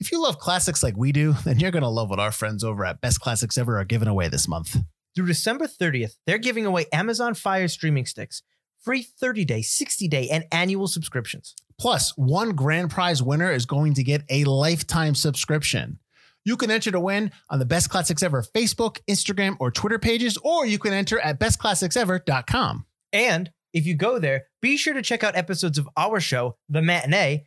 [0.00, 2.62] If you love classics like we do, then you're going to love what our friends
[2.62, 4.76] over at Best Classics Ever are giving away this month.
[5.14, 8.42] Through December 30th, they're giving away Amazon Fire streaming sticks,
[8.80, 11.54] free 30 day, 60 day, and annual subscriptions.
[11.78, 15.98] Plus, one grand prize winner is going to get a lifetime subscription.
[16.44, 20.38] You can enter to win on the Best Classics Ever Facebook, Instagram, or Twitter pages,
[20.42, 22.86] or you can enter at bestclassicsever.com.
[23.12, 26.82] And if you go there, be sure to check out episodes of our show, The
[26.82, 27.46] Matinee,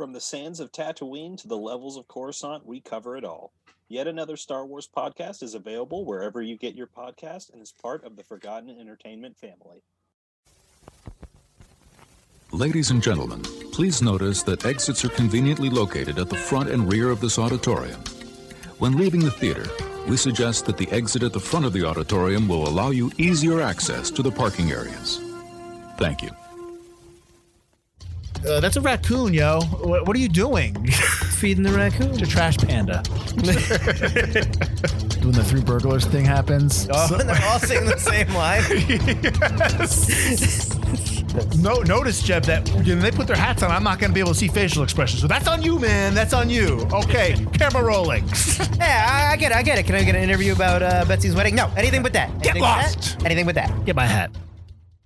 [0.00, 3.52] From the sands of Tatooine to the levels of Coruscant, we cover it all.
[3.86, 8.02] Yet another Star Wars podcast is available wherever you get your podcast and is part
[8.02, 9.82] of the Forgotten Entertainment family.
[12.50, 17.10] Ladies and gentlemen, please notice that exits are conveniently located at the front and rear
[17.10, 18.02] of this auditorium.
[18.78, 19.66] When leaving the theater,
[20.08, 23.60] we suggest that the exit at the front of the auditorium will allow you easier
[23.60, 25.20] access to the parking areas.
[25.98, 26.30] Thank you.
[28.46, 29.60] Uh, that's a raccoon, yo.
[29.60, 30.86] What, what are you doing?
[30.90, 32.10] Feeding the raccoon.
[32.10, 33.02] It's a trash panda.
[35.22, 36.88] when the three burglars thing happens.
[36.90, 38.62] Oh, and they're all singing the same line.
[41.60, 44.18] No, notice, Jeb, that when they put their hats on, I'm not going to be
[44.18, 45.20] able to see facial expressions.
[45.22, 46.12] So that's on you, man.
[46.12, 46.88] That's on you.
[46.92, 48.26] Okay, camera rolling.
[48.78, 49.56] yeah, I, I get it.
[49.56, 49.86] I get it.
[49.86, 51.54] Can I get an interview about uh, Betsy's wedding?
[51.54, 52.42] No, anything but that.
[52.42, 53.18] Get lost.
[53.18, 53.26] That.
[53.26, 53.84] Anything but that.
[53.84, 54.32] Get my hat.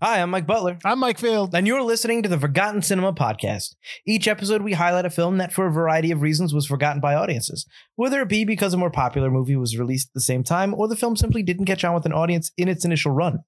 [0.05, 0.77] Hi, I'm Mike Butler.
[0.85, 1.55] I'm Mike Field.
[1.55, 3.75] And you're listening to the Forgotten Cinema Podcast.
[4.07, 7.15] Each episode, we highlight a film that, for a variety of reasons, was forgotten by
[7.15, 7.65] audiences.
[7.97, 10.89] Whether it be because a more popular movie was released at the same time, or
[10.89, 13.45] the film simply didn't catch on with an audience in its initial run.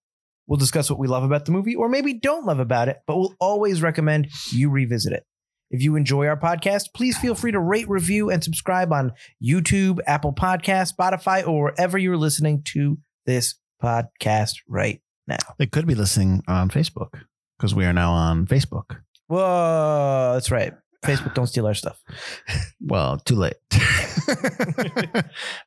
[0.46, 3.18] We'll discuss what we love about the movie, or maybe don't love about it, but
[3.18, 5.24] we'll always recommend you revisit it.
[5.70, 9.12] If you enjoy our podcast, please feel free to rate, review, and subscribe on
[9.44, 12.96] YouTube, Apple Podcasts, Spotify, or wherever you're listening to
[13.26, 15.36] this podcast right now.
[15.58, 17.20] They could be listening on Facebook
[17.58, 18.98] because we are now on Facebook.
[19.28, 20.72] Whoa, that's right.
[21.04, 22.02] Facebook, don't steal our stuff.
[22.80, 23.54] Well, too late.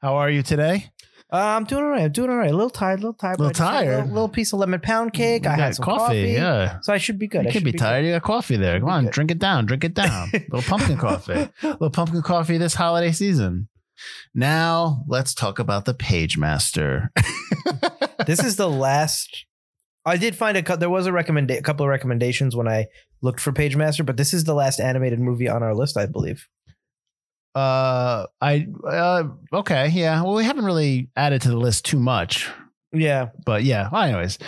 [0.01, 0.91] How are you today?
[1.31, 2.03] Uh, I'm doing all right.
[2.03, 2.49] I'm doing all right.
[2.49, 2.99] A little tired.
[2.99, 3.37] A little tired.
[3.37, 5.45] but Little had A little, little piece of lemon pound cake.
[5.45, 6.31] I had some coffee.
[6.31, 6.79] Yeah.
[6.81, 7.43] So I should be good.
[7.43, 8.05] You I could should be tired.
[8.05, 8.79] You got coffee there.
[8.79, 9.13] Come on, good.
[9.13, 9.65] drink it down.
[9.65, 10.29] Drink it down.
[10.33, 11.49] little pumpkin coffee.
[11.63, 13.67] little pumpkin coffee this holiday season.
[14.33, 17.11] Now let's talk about the Page Master.
[18.25, 19.45] this is the last.
[20.09, 22.87] I did find a there was a recommend a couple of recommendations when I
[23.21, 26.05] looked for Page Master, but this is the last animated movie on our list, I
[26.05, 26.47] believe.
[27.55, 30.21] Uh, I uh, okay, yeah.
[30.21, 32.47] Well, we haven't really added to the list too much,
[32.91, 33.89] Yeah, but yeah.
[33.91, 34.39] Well, anyways,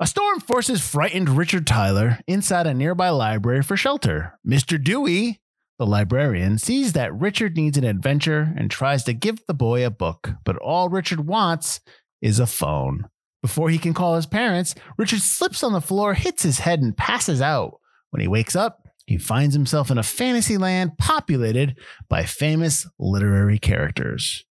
[0.00, 4.38] a storm forces frightened Richard Tyler inside a nearby library for shelter.
[4.44, 5.40] Mister Dewey,
[5.78, 9.90] the librarian, sees that Richard needs an adventure and tries to give the boy a
[9.90, 11.80] book, but all Richard wants
[12.20, 13.08] is a phone.
[13.42, 16.96] Before he can call his parents, Richard slips on the floor, hits his head, and
[16.96, 17.78] passes out.
[18.10, 23.58] When he wakes up, he finds himself in a fantasy land populated by famous literary
[23.58, 24.44] characters.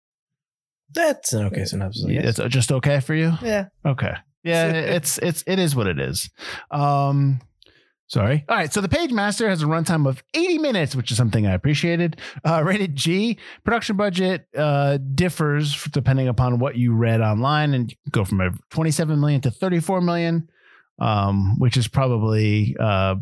[0.93, 2.05] that's an okay synopsis.
[2.07, 2.39] I guess.
[2.39, 3.33] It's just okay for you?
[3.41, 4.13] Yeah, Okay.
[4.43, 6.29] Yeah, it's it's it is what it is.
[6.71, 7.41] Um
[8.07, 8.45] sorry.
[8.47, 11.45] All right, so the Page Master has a runtime of 80 minutes, which is something
[11.47, 12.19] I appreciated.
[12.43, 13.37] Uh rated G.
[13.63, 18.51] Production budget uh differs depending upon what you read online and you go from a
[18.71, 20.49] 27 million to 34 million
[20.99, 23.15] um which is probably uh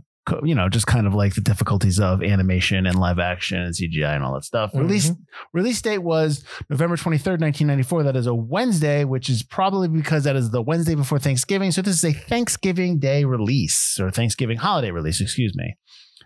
[0.44, 4.16] you know, just kind of like the difficulties of animation and live action and CGI
[4.16, 4.72] and all that stuff.
[4.74, 5.12] Release
[5.54, 8.04] release date was November 23rd, 1994.
[8.04, 11.72] That is a Wednesday, which is probably because that is the Wednesday before Thanksgiving.
[11.72, 15.76] So this is a Thanksgiving Day release or Thanksgiving holiday release, excuse me.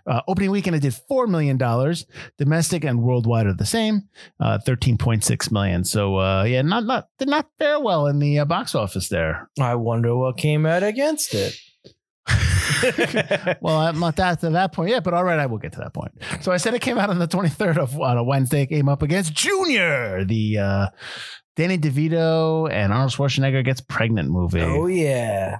[0.06, 1.58] Uh, opening weekend, it did $4 million.
[2.38, 4.08] Domestic and worldwide are the same,
[4.40, 5.84] uh, 13.6 million.
[5.84, 9.50] So, uh, yeah, not, not, did not fare well in the uh, box office there.
[9.60, 11.54] I wonder what came out against it.
[13.60, 15.78] well, I'm not that to that point yet, but all right, I will get to
[15.80, 16.12] that point.
[16.42, 18.62] So I said it came out on the 23rd of on a Wednesday.
[18.62, 20.86] It came up against Junior, the uh,
[21.56, 24.60] Danny DeVito and Arnold Schwarzenegger gets pregnant movie.
[24.60, 25.58] oh yeah,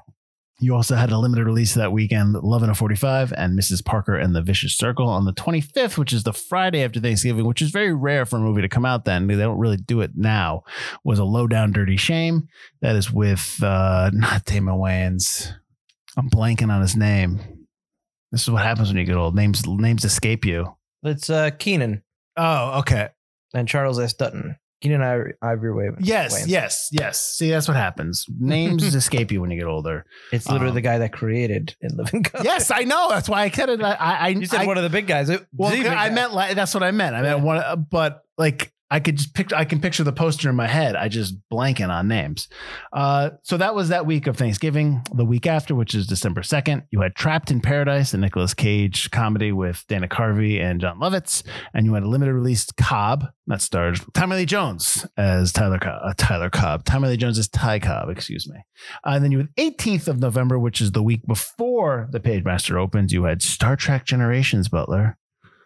[0.61, 3.85] You also had a limited release that weekend, Love and a 45 and Mrs.
[3.85, 7.63] Parker and the Vicious Circle on the 25th, which is the Friday after Thanksgiving, which
[7.63, 9.27] is very rare for a movie to come out then.
[9.27, 10.63] They don't really do it now.
[11.05, 12.49] Was a low down dirty shame.
[12.81, 15.53] That is with uh not Damon Wayans.
[16.19, 17.41] I'm blanking on his name.
[18.33, 19.35] This is what happens when you get old.
[19.35, 20.75] Names names escape you.
[21.05, 22.03] it's uh Keenen.
[22.37, 23.09] Oh, okay.
[23.55, 24.13] and Charles S.
[24.15, 24.57] Dutton.
[24.83, 25.97] Keenen I- Ivory Wayans.
[26.01, 26.49] Yes, Wayans.
[26.49, 27.21] yes, yes.
[27.21, 28.27] See, that's what happens.
[28.39, 30.05] Names escape you when you get older.
[30.33, 32.45] It's literally Um, the guy that created In Living Color.
[32.45, 33.09] Yes, I know.
[33.11, 33.83] That's why I said it.
[33.83, 35.31] I, I, You said I, one of the big guys.
[35.31, 36.15] It- Well, the big I guy.
[36.15, 37.17] meant like that's what I meant.
[37.17, 37.45] I meant Yeah.
[37.45, 39.55] one, but like I could just picture.
[39.55, 40.97] I can picture the poster in my head.
[40.97, 42.49] I just blanking on names.
[42.93, 45.03] Uh, so that was that week of Thanksgiving.
[45.15, 49.11] The week after, which is December second, you had Trapped in Paradise, the Nicolas Cage
[49.11, 51.43] comedy with Dana Carvey and Jon Lovitz,
[51.75, 55.91] and you had a limited release Cobb that starred Tommy Lee Jones as Tyler Co-
[55.91, 56.85] uh, Tyler Cobb.
[56.85, 58.09] Tommy Lee Jones as Ty Cobb.
[58.09, 58.57] Excuse me.
[59.05, 62.45] Uh, and then you had 18th of November, which is the week before the Page
[62.45, 63.13] Master opens.
[63.13, 65.18] You had Star Trek Generations, Butler.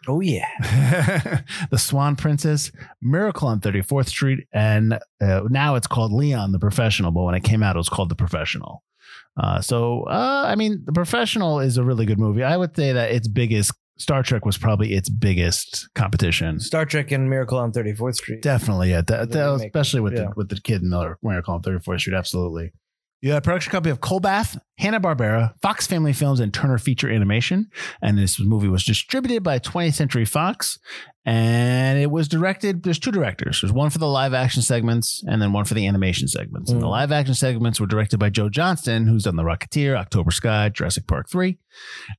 [0.07, 0.47] Oh yeah.
[1.71, 2.71] the Swan Princess,
[3.01, 7.11] Miracle on 34th Street, and uh, now it's called Leon the Professional.
[7.11, 8.83] But when it came out, it was called The Professional.
[9.41, 12.43] Uh, so, uh, I mean, The Professional is a really good movie.
[12.43, 16.59] I would say that its biggest Star Trek was probably its biggest competition.
[16.59, 18.41] Star Trek and Miracle on 34th Street.
[18.41, 19.01] Definitely, yeah.
[19.01, 20.25] That, that- especially with yeah.
[20.25, 22.15] the with the kid in Miracle on 34th Street.
[22.15, 22.71] Absolutely.
[23.21, 27.09] You had a production company of Colbath, Hanna Barbera, Fox Family Films, and Turner Feature
[27.11, 27.67] Animation.
[28.01, 30.79] And this movie was distributed by 20th Century Fox.
[31.25, 32.83] And it was directed.
[32.83, 33.61] There's two directors.
[33.61, 36.69] There's one for the live action segments, and then one for the animation segments.
[36.69, 36.91] And the Mm.
[36.91, 41.07] live action segments were directed by Joe Johnston, who's done The Rocketeer, October Sky, Jurassic
[41.07, 41.59] Park Three,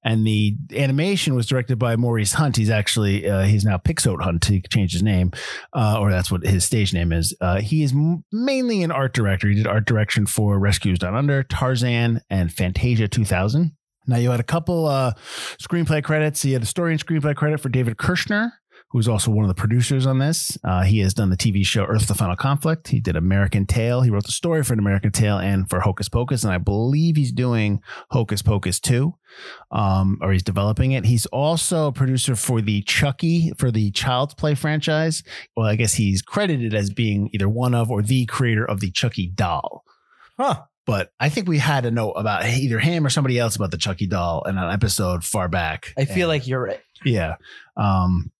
[0.03, 2.56] and the animation was directed by Maurice Hunt.
[2.56, 4.47] He's actually uh, he's now Pixote Hunt.
[4.47, 5.33] He changed his name,
[5.75, 7.37] uh, or that's what his stage name is.
[7.43, 7.93] Uh, he is
[8.33, 9.49] mainly an art director.
[9.49, 13.73] He did art direction for Rescues Down Under, Tarzan, and Fantasia 2000.
[14.06, 15.12] Now you had a couple uh,
[15.58, 16.44] screenplay credits.
[16.44, 18.50] You had a story and screenplay credit for David Kirshner,
[18.91, 20.58] who's also one of the producers on this.
[20.62, 22.88] Uh, he has done the TV show Earth: The Final Conflict.
[22.88, 24.02] He did American Tale.
[24.02, 27.17] He wrote the story for an American Tale and for Hocus Pocus, and I believe
[27.17, 27.81] he's doing
[28.11, 29.14] Hocus Pocus 2
[29.70, 31.06] um, or he's developing it.
[31.06, 35.23] He's also a producer for the Chucky for the Child's Play franchise.
[35.56, 38.91] Well, I guess he's credited as being either one of or the creator of the
[38.91, 39.82] Chucky doll.
[40.38, 40.62] Huh.
[40.86, 43.78] But I think we had a note about either him or somebody else about the
[43.78, 45.92] Chucky doll in an episode far back.
[45.98, 46.81] I feel And- like you're right.
[47.04, 47.36] yeah.
[47.76, 48.31] Um,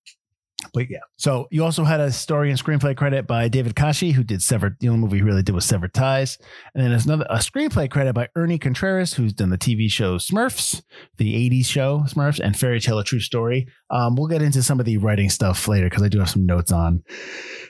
[0.73, 0.99] but yeah.
[1.17, 4.77] So you also had a story and screenplay credit by David Casci, who did Severed.
[4.81, 6.39] The only movie he really did was Severed Ties.
[6.75, 10.17] And then there's another a screenplay credit by Ernie Contreras, who's done the TV show
[10.17, 10.83] Smurfs,
[11.19, 13.69] the 80s show Smurfs, and Fairy Tale A True Story.
[13.91, 16.47] Um, we'll get into some of the writing stuff later because I do have some
[16.47, 17.03] notes on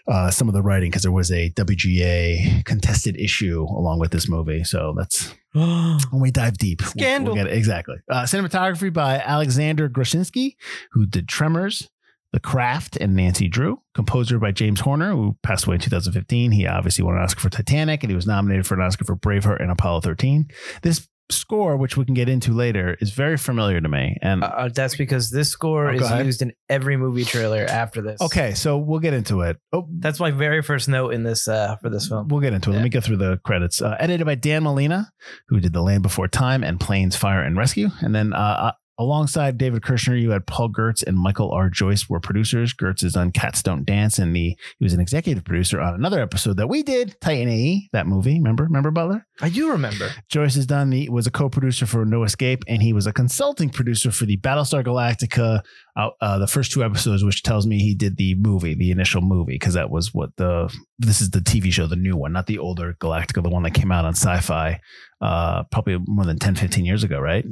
[0.06, 4.28] uh, some of the writing because there was a WGA contested issue along with this
[4.28, 4.64] movie.
[4.64, 6.81] So that's when we dive deep.
[6.81, 7.34] we'll- Scandal.
[7.34, 7.56] We'll, get it.
[7.56, 7.96] Exactly.
[8.08, 10.56] Uh, cinematography by Alexander Gruszynski,
[10.92, 11.88] who did Tremors,
[12.34, 13.81] The Craft, and Nancy Drew.
[13.94, 16.50] Composer by James Horner, who passed away in 2015.
[16.50, 19.14] He obviously won an Oscar for Titanic, and he was nominated for an Oscar for
[19.14, 20.48] Braveheart and Apollo 13.
[20.82, 24.19] This score, which we can get into later, is very familiar to me.
[24.20, 26.26] And Uh, that's because this score Oh, is ahead.
[26.26, 28.20] used in every movie trailer after this.
[28.20, 29.56] okay, so we'll get into it.
[29.72, 32.26] Oh, That's my very first note in this uh, for this film.
[32.28, 32.75] We'll get into it.
[32.75, 33.81] Let me go through the credits.
[33.81, 35.12] Uh, edited by Dan Molina,
[35.48, 37.90] who did The Land Before Time and Planes, Fire, and Rescue.
[38.00, 41.69] And then uh, uh, alongside David Kirshner, you had Paul Gertz and Michael R.
[41.69, 42.75] Joyce were producers.
[42.75, 46.20] Gertz is on Cats Don't Dance, and the he was an executive producer on another
[46.20, 48.35] episode that we did, Titan AE, that movie.
[48.35, 48.64] Remember?
[48.64, 49.26] Remember Butler?
[49.41, 50.11] I do remember.
[50.29, 53.70] Joyce has done the was a co-producer for No Escape, and he was a consulting
[53.70, 55.62] producer for the Battlestar Galactica,
[55.96, 59.23] uh, uh, the first two episodes, which tells me he did the movie, the initial
[59.23, 62.46] movie, because that was what the this is the TV show, the new one, not
[62.46, 64.81] the older Galactica, the one that came out on Sci-Fi,
[65.20, 67.44] uh, probably more than 10, 15 years ago, right?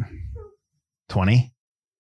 [1.13, 1.53] Twenty.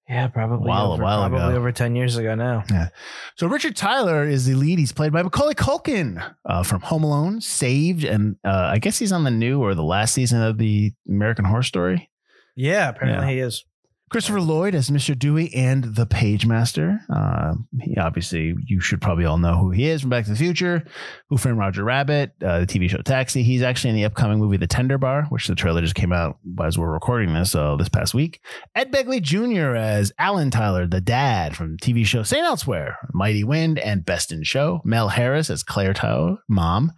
[0.09, 0.69] Yeah, probably.
[0.69, 1.57] While- a over, while probably ago.
[1.59, 2.64] over ten years ago now.
[2.71, 2.88] Yeah.
[3.37, 4.78] So Richard Tyler is the lead.
[4.78, 9.12] He's played by Macaulay Culkin uh, from Home Alone, Saved, and uh, I guess he's
[9.12, 12.11] on the new or the last season of the American Horror Story.
[12.57, 13.33] Yeah, apparently Yeah.
[13.35, 13.64] he is.
[14.12, 15.19] Christopher Lloyd as Mr.
[15.19, 17.00] Dewey and the Page Master.
[17.09, 20.37] Uh, he obviously, you should probably all know who he is from Back to the
[20.37, 20.85] Future,
[21.31, 23.42] Who Framed Roger Rabbit, uh, the TV show Taxi.
[23.42, 26.37] He's actually in the upcoming movie The Tender Bar, which the trailer just came out
[26.62, 28.42] as we're recording this uh, this past week.
[28.75, 29.75] Ed Begley Jr.
[29.75, 32.45] as Alan Tyler, the dad from TV show St.
[32.45, 34.83] Elsewhere, Mighty Wind, and Best in Show.
[34.85, 36.92] Mel Harris as Claire Tyler, mom.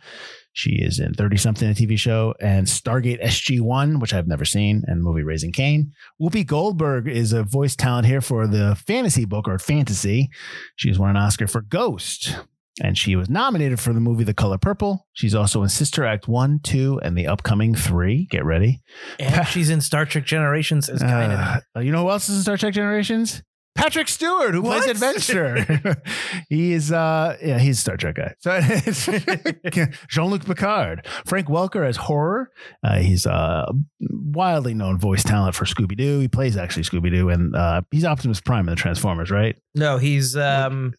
[0.57, 4.85] She is in 30 something, a TV show, and Stargate SG1, which I've never seen,
[4.87, 5.93] and the movie Raising Cain.
[6.23, 10.31] Whoopi Goldberg is a voice talent here for the fantasy book or fantasy.
[10.77, 12.37] She's won an Oscar for Ghost,
[12.81, 15.09] and she was nominated for the movie The Color Purple.
[15.13, 18.29] She's also in Sister Act 1, 2, and the upcoming 3.
[18.31, 18.81] Get ready.
[19.19, 21.33] And she's in Star Trek Generations as kind
[21.77, 23.43] Uh, you know who else is in Star Trek Generations?
[23.85, 24.91] Patrick Stewart, who plays What?
[24.91, 26.03] Adventure.
[26.49, 28.35] he is, uh, yeah, he's a Star Trek guy.
[28.39, 28.59] So
[30.09, 32.51] Jean Luc Picard, Frank Welker as Horror.
[32.83, 33.67] Uh, he's a
[34.01, 36.19] wildly known voice talent for Scooby Doo.
[36.21, 39.55] He plays actually Scooby Doo, and uh, he's Optimus Prime in the Transformers, right?
[39.75, 40.95] No, he's um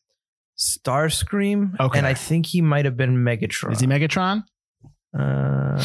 [0.60, 1.80] Starscream.
[1.80, 1.98] Okay.
[1.98, 3.72] And I think he might have been Megatron.
[3.72, 4.44] Is he Megatron?
[5.18, 5.82] Uh,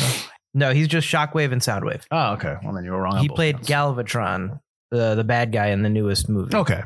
[0.54, 2.02] no, he's just Shockwave and Soundwave.
[2.10, 2.56] Oh, okay.
[2.62, 3.18] Well, then you were wrong.
[3.18, 3.70] He played counts.
[3.70, 6.54] Galvatron, the the bad guy in the newest movie.
[6.54, 6.82] Okay.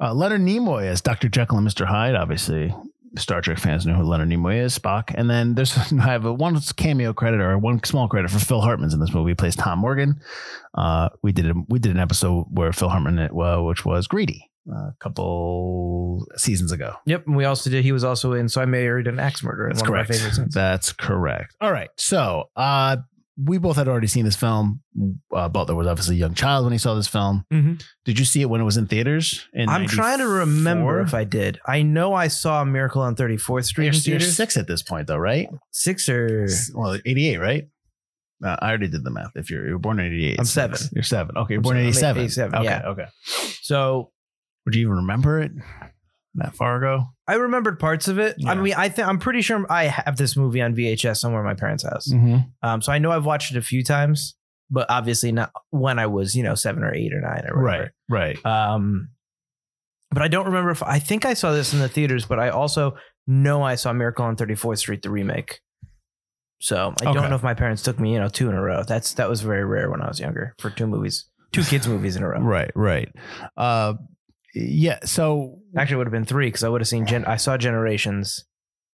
[0.00, 1.28] Uh, Leonard Nimoy as Dr.
[1.28, 1.86] Jekyll and Mr.
[1.86, 2.14] Hyde.
[2.14, 2.74] Obviously,
[3.16, 5.12] Star Trek fans know who Leonard Nimoy is, Spock.
[5.14, 8.60] And then there's I have a one cameo credit or one small credit for Phil
[8.60, 9.32] Hartman's in this movie.
[9.32, 10.20] He plays Tom Morgan.
[10.74, 14.48] Uh, we did a, we did an episode where Phil Hartman, uh, which was Greedy,
[14.70, 16.94] uh, a couple seasons ago.
[17.06, 17.82] Yep, and we also did.
[17.82, 19.68] He was also in So I Married an Axe Murderer.
[19.68, 20.10] That's one correct.
[20.10, 20.52] Of my favorite.
[20.52, 21.56] That's correct.
[21.60, 21.90] All right.
[21.96, 22.98] So uh,
[23.42, 24.80] we both had already seen this film.
[25.34, 27.44] Uh, Butler was obviously a young child when he saw this film.
[27.52, 27.82] Mhm.
[28.04, 29.46] Did you see it when it was in theaters?
[29.54, 31.58] In I'm trying to remember if I did.
[31.66, 34.36] I know I saw Miracle on 34th Street You're, in you're theaters.
[34.36, 35.48] six at this point, though, right?
[35.70, 37.68] Six or Well, 88, right?
[38.44, 39.32] Uh, I already did the math.
[39.36, 40.54] If you're, you were born in 88, I'm six.
[40.54, 40.78] seven.
[40.94, 41.36] You're seven.
[41.36, 42.22] Okay, you're I'm born in 87.
[42.22, 42.82] 87, Okay, yeah.
[42.86, 43.06] okay.
[43.62, 44.10] so.
[44.66, 45.52] Would you even remember it
[46.34, 47.06] that far ago?
[47.26, 48.36] I remembered parts of it.
[48.46, 51.46] I mean, I think I'm pretty sure I have this movie on VHS somewhere in
[51.46, 52.08] my parents' house.
[52.12, 52.38] Mm-hmm.
[52.62, 54.34] Um, so I know I've watched it a few times,
[54.70, 57.92] but obviously not when I was, you know, seven or eight or nine or whatever.
[58.08, 58.46] Right, right.
[58.46, 59.10] Um,
[60.10, 62.48] but I don't remember if I think I saw this in the theaters, but I
[62.50, 62.96] also
[63.26, 65.60] know I saw Miracle on 34th Street, the remake.
[66.60, 67.12] So I Okay.
[67.14, 68.82] don't know if my parents took me, you know, two in a row.
[68.82, 72.16] That's that was very rare when I was younger for two movies, two kids movies
[72.16, 72.40] in a row.
[72.40, 73.08] Right, right.
[73.56, 73.94] Uh,
[74.54, 74.98] yeah.
[75.04, 77.06] So Actually, it would have been three because I would have seen.
[77.06, 78.44] Gen- I saw Generations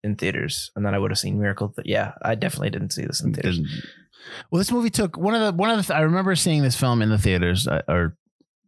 [0.03, 1.73] in theaters, and then I would have seen Miracle.
[1.83, 3.59] Yeah, I definitely didn't see this in theaters.
[4.51, 5.83] Well, this movie took one of the one of the.
[5.83, 8.17] Th- I remember seeing this film in the theaters, uh, or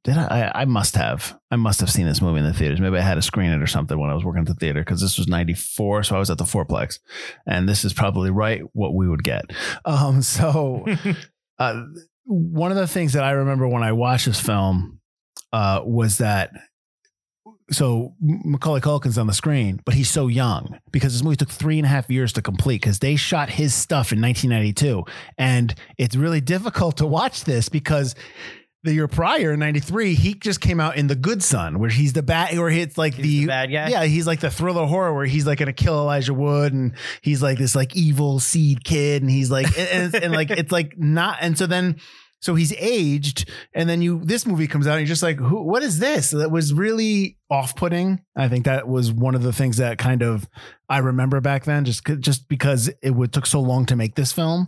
[0.03, 0.61] did I, I?
[0.61, 1.37] I must have.
[1.51, 2.79] I must have seen this movie in the theaters.
[2.79, 4.81] Maybe I had to screen it or something when I was working at the theater
[4.81, 6.99] because this was '94, so I was at the fourplex,
[7.45, 9.45] and this is probably right what we would get.
[9.85, 10.85] Um, so
[11.59, 11.83] uh,
[12.25, 14.99] one of the things that I remember when I watched this film
[15.53, 16.51] uh, was that
[17.71, 21.77] so Macaulay Culkin's on the screen, but he's so young because this movie took three
[21.77, 25.03] and a half years to complete because they shot his stuff in 1992,
[25.37, 28.15] and it's really difficult to watch this because
[28.83, 32.13] the year prior in 93 he just came out in the good son where he's
[32.13, 33.89] the bad or it's like the, the bad guy?
[33.89, 37.41] yeah he's like the thriller horror where he's like gonna kill elijah wood and he's
[37.41, 40.97] like this like evil seed kid and he's like and, and, and like it's like
[40.97, 41.97] not and so then
[42.39, 45.61] so he's aged and then you this movie comes out and you're just like who
[45.61, 46.31] what is this?
[46.31, 48.21] That was really off-putting.
[48.35, 50.47] I think that was one of the things that kind of
[50.89, 54.31] i remember back then just just because it would took so long to make this
[54.31, 54.67] film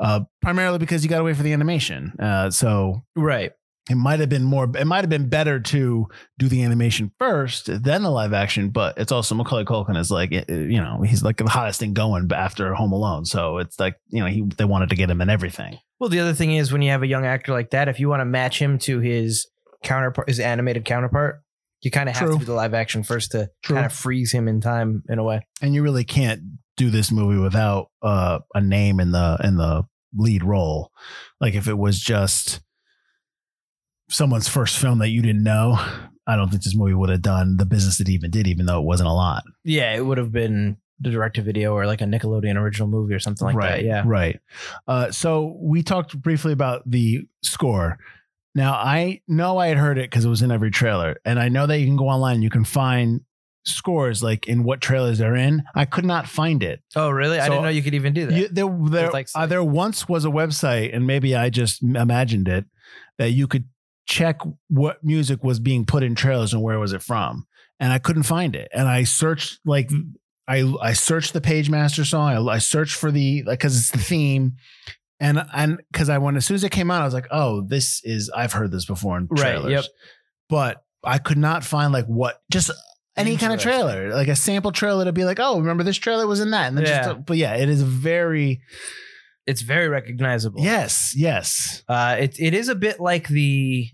[0.00, 3.52] uh primarily because you got to wait for the animation uh so right.
[3.90, 6.06] it might have been more it might have been better to
[6.38, 10.32] do the animation first then the live action but it's also macaulay culkin is like
[10.32, 13.78] eh, eh, you know he's like the hottest thing going after home alone so it's
[13.78, 16.50] like you know he they wanted to get him in everything Well, the other thing
[16.56, 18.76] is when you have a young actor like that, if you want to match him
[18.80, 19.46] to his
[19.84, 21.42] counterpart, his animated counterpart,
[21.80, 22.38] you kind of have True.
[22.38, 23.76] to do the live action first to True.
[23.76, 25.46] kind of freeze him in time in a way.
[25.60, 26.40] and you really can't
[26.76, 30.90] do this movie without uh, a name in the in the lead role.
[31.40, 32.60] Like if it was just
[34.10, 35.78] someone's first film that you didn't know,
[36.26, 38.80] I don't think this movie would have done the business it even did, even though
[38.80, 39.44] it wasn't a lot.
[39.62, 43.14] Yeah, it would have been the direct to video or like a Nickelodeon original movie
[43.14, 43.82] or something like right.
[43.82, 43.84] that.
[43.84, 44.02] Yeah.
[44.06, 44.40] Right.
[44.86, 47.98] Uh, so we talked briefly about the score.
[48.54, 51.48] Now I know I had heard it because it was in every trailer, and I
[51.48, 53.22] know that you can go online and you can find
[53.64, 55.62] scores like in what trailers they're in.
[55.74, 56.82] I could not find it.
[56.96, 57.38] Oh, really?
[57.38, 58.36] I didn't know you could even do that.
[58.36, 62.48] You, there, there, like- uh, there once was a website, and maybe I just imagined
[62.48, 62.64] it
[63.18, 63.64] that you could
[64.06, 67.46] check what music was being put in trailers and where was it from,
[67.80, 68.68] and I couldn't find it.
[68.72, 69.90] And I searched like
[70.48, 72.48] I I searched the Page Master song.
[72.48, 74.56] I, I searched for the like because it's the theme.
[75.20, 77.60] And and because I when as soon as it came out, I was like, oh,
[77.66, 79.70] this is I've heard this before in Right, trailers.
[79.70, 79.84] yep.
[80.48, 82.70] But I could not find like what just
[83.16, 86.26] any kind of trailer, like a sample trailer to be like, oh, remember this trailer
[86.26, 87.04] was in that, and then Yeah.
[87.12, 88.62] just but yeah, it is very
[89.46, 90.60] It's very recognizable.
[90.60, 93.86] yes, yes, Uh, it it is a bit like the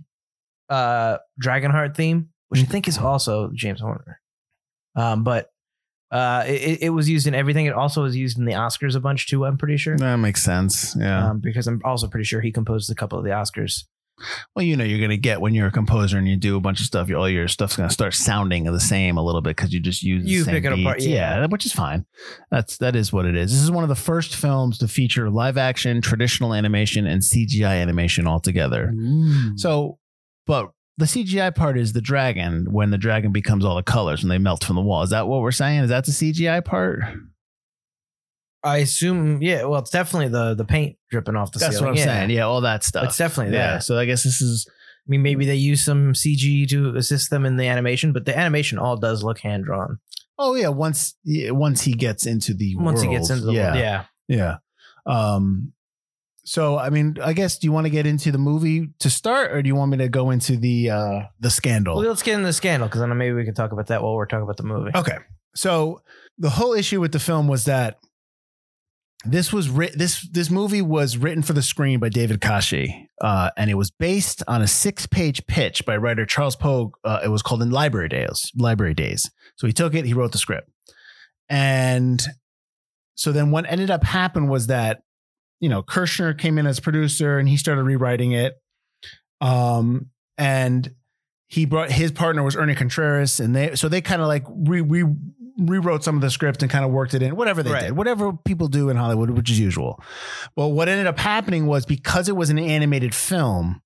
[0.70, 4.20] uh Dragonheart theme, which I think is also James Horner.
[4.96, 5.50] Um, but
[6.10, 7.66] uh, it, it was used in everything.
[7.66, 9.44] It also was used in the Oscars a bunch too.
[9.44, 9.96] I'm pretty sure.
[9.98, 10.96] that makes sense.
[10.98, 11.30] Yeah.
[11.30, 13.84] Um, because I'm also pretty sure he composed a couple of the Oscars.
[14.56, 16.80] well, you know, you're gonna get when you're a composer and you do a bunch
[16.80, 17.08] of stuff.
[17.12, 20.24] All your stuff's gonna start sounding the same a little bit because you just use
[20.24, 21.06] the You same pick it apart, beats.
[21.06, 21.46] yeah.
[21.46, 22.04] which is fine.
[22.50, 23.52] That's that is what it is.
[23.52, 27.80] This is one of the first films to feature live action, traditional animation, and CGI
[27.80, 28.92] animation all together.
[29.56, 29.98] So,
[30.46, 34.30] but the CGI part is the dragon when the dragon becomes all the colors and
[34.30, 35.02] they melt from the wall.
[35.02, 35.84] Is that what we're saying?
[35.84, 37.00] Is that the CGI part?
[38.64, 39.64] I assume, yeah.
[39.64, 41.92] Well, it's definitely the the paint dripping off the That's ceiling.
[41.94, 42.18] what I'm yeah.
[42.18, 42.30] saying.
[42.30, 43.04] Yeah, all that stuff.
[43.04, 43.70] It's definitely yeah.
[43.70, 43.80] there.
[43.80, 47.46] So I guess this is I mean, maybe they use some CG to assist them
[47.46, 50.00] in the animation, but the animation all does look hand drawn.
[50.36, 53.72] Oh yeah, once yeah, once he gets into the Once he gets into the yeah,
[53.72, 53.78] world.
[53.78, 54.04] Yeah.
[54.26, 54.56] yeah.
[55.06, 55.72] Um,
[56.48, 59.52] so I mean, I guess do you want to get into the movie to start,
[59.52, 61.96] or do you want me to go into the uh the scandal?
[61.96, 64.14] Well, let's get into the scandal because then maybe we can talk about that while
[64.14, 64.90] we're talking about the movie.
[64.94, 65.18] Okay.
[65.54, 66.00] So
[66.38, 67.98] the whole issue with the film was that
[69.26, 73.50] this was writ- this this movie was written for the screen by David Casci, uh,
[73.58, 76.94] and it was based on a six page pitch by writer Charles Pogue.
[77.04, 79.30] Uh, it was called "In Library Days." Library Days.
[79.56, 80.70] So he took it, he wrote the script,
[81.50, 82.22] and
[83.16, 85.02] so then what ended up happening was that
[85.60, 88.54] you know Kirshner came in as producer and he started rewriting it,
[89.40, 90.94] um, and
[91.48, 94.80] he brought his partner was Ernie Contreras, and they so they kind of like re,
[94.80, 95.04] re
[95.60, 97.82] rewrote some of the script and kind of worked it in, whatever they Right.
[97.84, 100.00] did, whatever people do in Hollywood, which is usual.
[100.56, 103.82] Well, what ended up happening was because it was an animated film,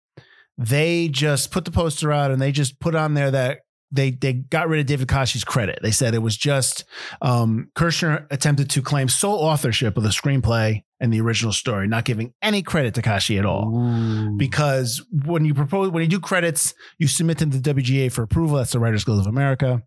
[0.59, 3.61] they just put the poster out and they just put on there that
[3.91, 5.79] they they got rid of David Casci's credit.
[5.83, 6.85] They said it was just
[7.23, 12.05] um, Kirshner attempted to claim sole authorship of the screenplay and the original story, not
[12.05, 16.75] giving any credit to Casci at all because when you propose when you do credits,
[16.97, 18.57] you submit them to the WGA for approval.
[18.57, 19.83] That's the Writers Guild of America.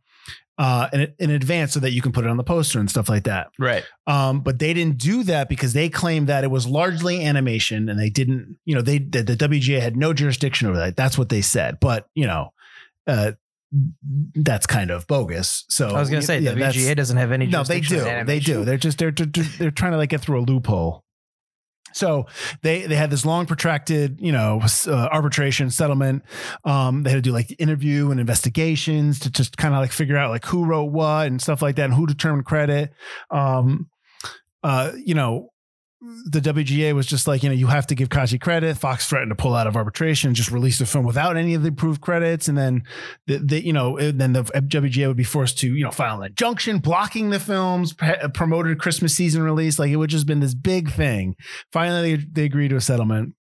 [0.58, 3.10] Uh, in, in advance so that you can put it on the poster and stuff
[3.10, 3.48] like that.
[3.60, 3.84] Right.
[4.08, 8.00] Um, but they didn't do that because they claimed that it was largely animation and
[8.00, 10.96] they didn't, you know, they the, the WGA had no jurisdiction over that.
[10.96, 11.80] That's what they said.
[11.82, 12.54] But you know,
[13.06, 13.34] uh,
[14.36, 15.66] that's kind of bogus.
[15.70, 18.24] So I was going to say, yeah, WGA doesn't have any no, they do.
[18.24, 18.64] They do.
[18.64, 21.05] They're just they're they're, they're trying to like get through a loophole.
[21.96, 22.26] So
[22.62, 26.24] they they had this long protracted you know uh, arbitration settlement.
[26.66, 29.94] Um, they had to do like the interview and investigations to just kind of like
[29.94, 32.92] figure out like who wrote what and stuff like that and who determined credit.
[33.32, 33.90] Um,
[34.64, 35.52] uh, you know.
[36.26, 38.78] The WGA was just like, you know, you have to give Casci credit.
[38.78, 41.70] Fox threatened to pull out of arbitration, just release the film without any of the
[41.70, 42.48] approved credits.
[42.48, 42.84] And then
[43.28, 46.28] the, the you know then the WGA would be forced to you know file an
[46.28, 49.80] injunction blocking the film's pre- uh, promoted Christmas season release.
[49.80, 51.36] Like it would just been this big thing.
[51.72, 53.34] Finally, they, they agreed to a settlement.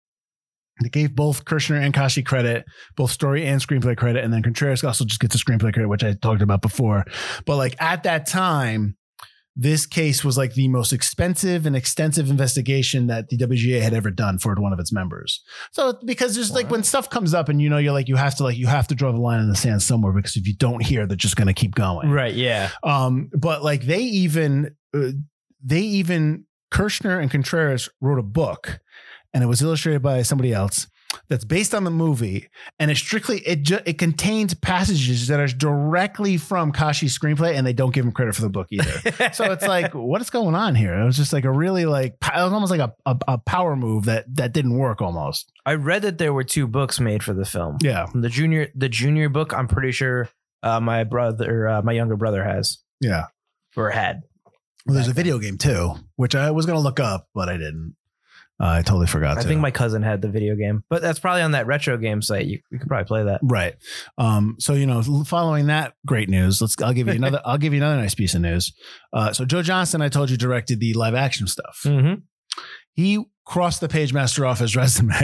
[0.83, 2.65] They gave both Kirshner and Casci credit,
[2.97, 6.03] both story and screenplay credit, and then Contreras also just gets a screenplay credit, which
[6.03, 7.05] I talked about before.
[7.45, 8.97] But like at that time,
[9.55, 14.11] this case was like the most expensive and extensive investigation that the WGA had ever
[14.11, 15.43] done for one of its members.
[15.73, 18.35] So because there's like when stuff comes up and you know you're like you have
[18.37, 20.55] to like you have to draw the line in the sand somewhere because if you
[20.57, 22.11] don't hear they're just going to keep going.
[22.11, 22.35] Right.
[22.35, 22.71] Yeah.
[22.83, 25.11] Um but like they even uh,
[25.63, 28.81] they even Kirshner and Contreras wrote a book
[29.35, 30.87] and it was illustrated by somebody else
[31.29, 35.47] that's based on the movie and it strictly it ju- it contains passages that are
[35.47, 39.31] directly from Casci's screenplay and they don't give him credit for the book either.
[39.33, 40.95] so it's like what is going on here?
[40.95, 43.77] It was just like a really like it was almost like a, a, a power
[43.77, 45.51] move that that didn't work almost.
[45.65, 47.79] I read that there were two books made for the film.
[47.83, 48.07] Yeah.
[48.15, 50.29] The junior, the junior book, I'm pretty sure
[50.63, 53.27] uh, my brother, uh, my younger brother has Yeah.
[53.77, 54.23] or had.
[54.85, 57.53] Well, there's a video game too, which I was going to look up, but I
[57.57, 57.95] didn't.
[58.61, 59.39] Uh, I totally forgot.
[59.39, 59.49] I to.
[59.49, 62.47] think my cousin had the video game, but that's probably on that retro game site.
[62.47, 63.41] You, you could probably play that.
[63.43, 63.75] Right.
[64.19, 66.81] Um, so you know, following that great news, let's.
[66.81, 67.41] I'll give you another.
[67.47, 68.73] I'll give you another nice piece of news.
[69.13, 71.81] Uh, so Joe Johnston, I told you, directed the live action stuff.
[71.85, 72.21] Mm-hmm.
[72.95, 75.15] He crossed the page master off his resume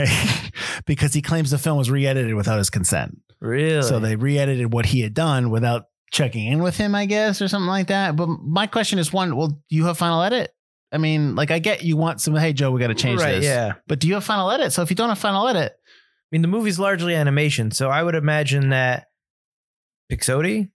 [0.85, 3.17] because he claims the film was re-edited without his consent.
[3.39, 3.83] Really?
[3.83, 7.47] So they re-edited what he had done without checking in with him, I guess, or
[7.47, 8.15] something like that.
[8.15, 10.51] But my question is, one, well, do you have final edit?
[10.91, 12.35] I mean, like, I get you want some.
[12.35, 13.45] Hey, Joe, we got to change right, this.
[13.45, 13.73] Yeah.
[13.87, 14.73] But do you have final edit?
[14.73, 18.01] So if you don't have final edit, I mean, the movie's largely animation, so I
[18.03, 19.05] would imagine that
[20.11, 20.69] Pixote,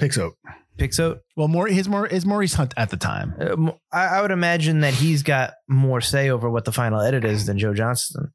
[0.00, 0.32] Pixo.
[0.78, 3.34] Pixote, Well, more his more is Maurice Hunt at the time.
[3.40, 7.00] uh, m- I, I would imagine that he's got more say over what the final
[7.00, 8.32] edit is than Joe Johnston.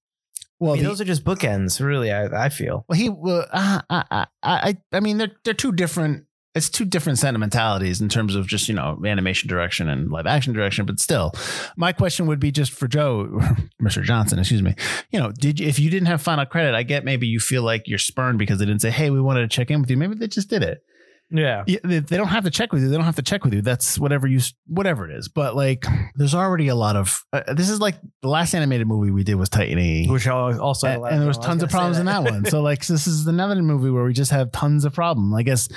[0.60, 2.12] Well, I mean, the- those are just bookends, really.
[2.14, 2.86] I, I feel.
[2.88, 3.10] well, he.
[3.10, 6.26] Well, uh, I, I, I, I mean, they're they're two different.
[6.56, 10.54] It's two different sentimentalities in terms of just you know animation direction and live action
[10.54, 10.86] direction.
[10.86, 11.34] But still,
[11.78, 13.28] my question would be just for Joe,
[13.82, 14.04] Mr.
[14.04, 14.76] Johnson, excuse me.
[15.12, 17.64] You know, did you, if you didn't have final credit, I get maybe you feel
[17.64, 19.98] like you're spurned because they didn't say, hey, we wanted to check in with you.
[19.98, 20.84] Maybe they just did it.
[21.32, 21.64] Yeah.
[21.68, 22.90] Yeah, they, don't have to check with you.
[22.90, 23.62] They don't have to check with you.
[23.62, 25.28] That's whatever you, whatever it is.
[25.28, 25.86] But like,
[26.16, 27.24] there's already a lot of.
[27.32, 30.08] Uh, this is like the last animated movie we did was Titan E.
[30.10, 32.46] Which al- also and, and there was tons of gonna say problems in that one.
[32.46, 35.34] So like, this is another movie where we just have tons of problem.
[35.34, 35.70] I guess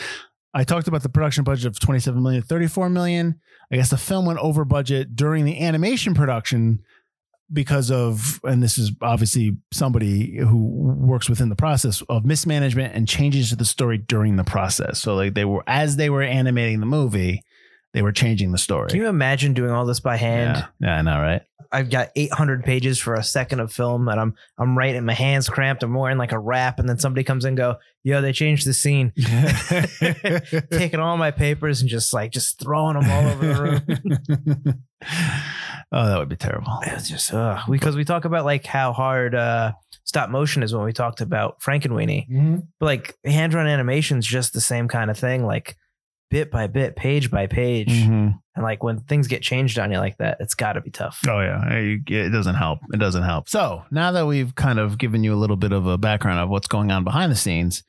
[0.55, 3.41] I talked about the production budget of 27 million, 34 million.
[3.71, 6.83] I guess the film went over budget during the animation production
[7.53, 13.09] because of, and this is obviously somebody who works within the process of mismanagement and
[13.09, 15.01] changes to the story during the process.
[15.01, 17.43] So like they were, as they were animating the movie,
[17.93, 18.89] they were changing the story.
[18.89, 20.57] Can you imagine doing all this by hand?
[20.81, 20.89] yeah.
[20.89, 21.43] yeah, I know, right?
[21.73, 25.05] I've got 800 pages for a second of film, and I'm I'm writing.
[25.05, 25.83] My hands cramped.
[25.83, 28.67] I'm wearing like a wrap, and then somebody comes in and go, "Yo, they changed
[28.67, 29.13] the scene."
[30.71, 34.85] Taking all my papers and just like just throwing them all over the room.
[35.93, 36.79] oh, that would be terrible.
[36.83, 39.73] It's just uh, because we talk about like how hard uh,
[40.05, 44.53] stop motion is when we talked about Frankenweenie, but like hand drawn animation is just
[44.53, 45.79] the same kind of thing, like
[46.33, 48.39] bit by bit, page by page, Mhm.
[48.57, 51.21] and like when things get changed on you like that, it's got to be tough.
[51.29, 52.81] Oh yeah, it doesn't help.
[52.93, 53.49] It doesn't help.
[53.49, 56.49] So now that we've kind of given you a little bit of a background of
[56.49, 57.85] what's going on behind the scenes,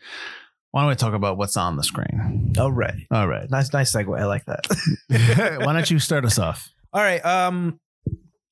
[0.71, 2.53] why don't we talk about what's on the screen?
[2.59, 3.49] All right, All right.
[3.49, 4.19] nice, nice segue.
[4.19, 4.65] I like that.
[5.65, 6.69] why don't you start us off?
[6.93, 7.23] All right.
[7.25, 7.79] Um,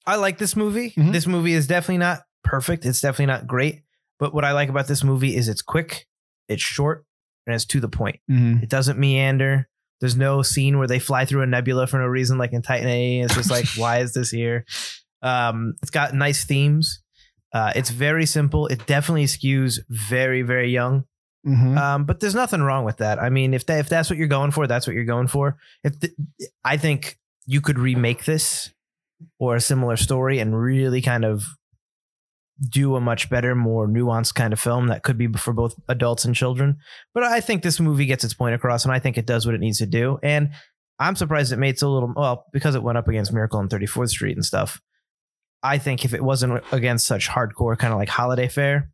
[0.07, 0.91] I like this movie.
[0.91, 1.11] Mhm.
[1.11, 2.85] This movie is definitely not perfect.
[2.85, 3.81] It's definitely not great.
[4.19, 6.07] But what I like about this movie is it's quick,
[6.47, 7.05] it's short,
[7.45, 8.19] and it's to the point.
[8.29, 8.63] Mhm.
[8.63, 9.67] It doesn't meander.
[10.01, 12.89] There's no scene where they fly through a nebula for no reason, like in Titan
[12.89, 13.21] A.
[13.21, 14.65] It's just like, why is this here?
[15.21, 17.01] Um, it's got nice themes.
[17.53, 18.67] Uh, it's very simple.
[18.67, 21.05] It definitely skews very, very young.
[21.45, 21.77] Mhm.
[21.77, 23.19] Um, but there's nothing wrong with that.
[23.19, 25.57] I mean, if that, if that's what you're going for, that's what you're going for.
[25.83, 26.11] If the,
[26.63, 28.71] I think you could remake this
[29.39, 31.45] or a similar story and really kind of
[32.69, 36.25] do a much better, more nuanced kind of film that could be for both adults
[36.25, 36.77] and children.
[37.13, 39.55] But I think this movie gets its point across, and I think it does what
[39.55, 40.19] it needs to do.
[40.21, 40.51] And
[40.99, 42.13] I'm surprised it made so little.
[42.15, 44.79] Well, because it went up against Miracle on 34th Street and stuff.
[45.63, 48.89] I think if it wasn't against such hardcore kind of like holiday fare,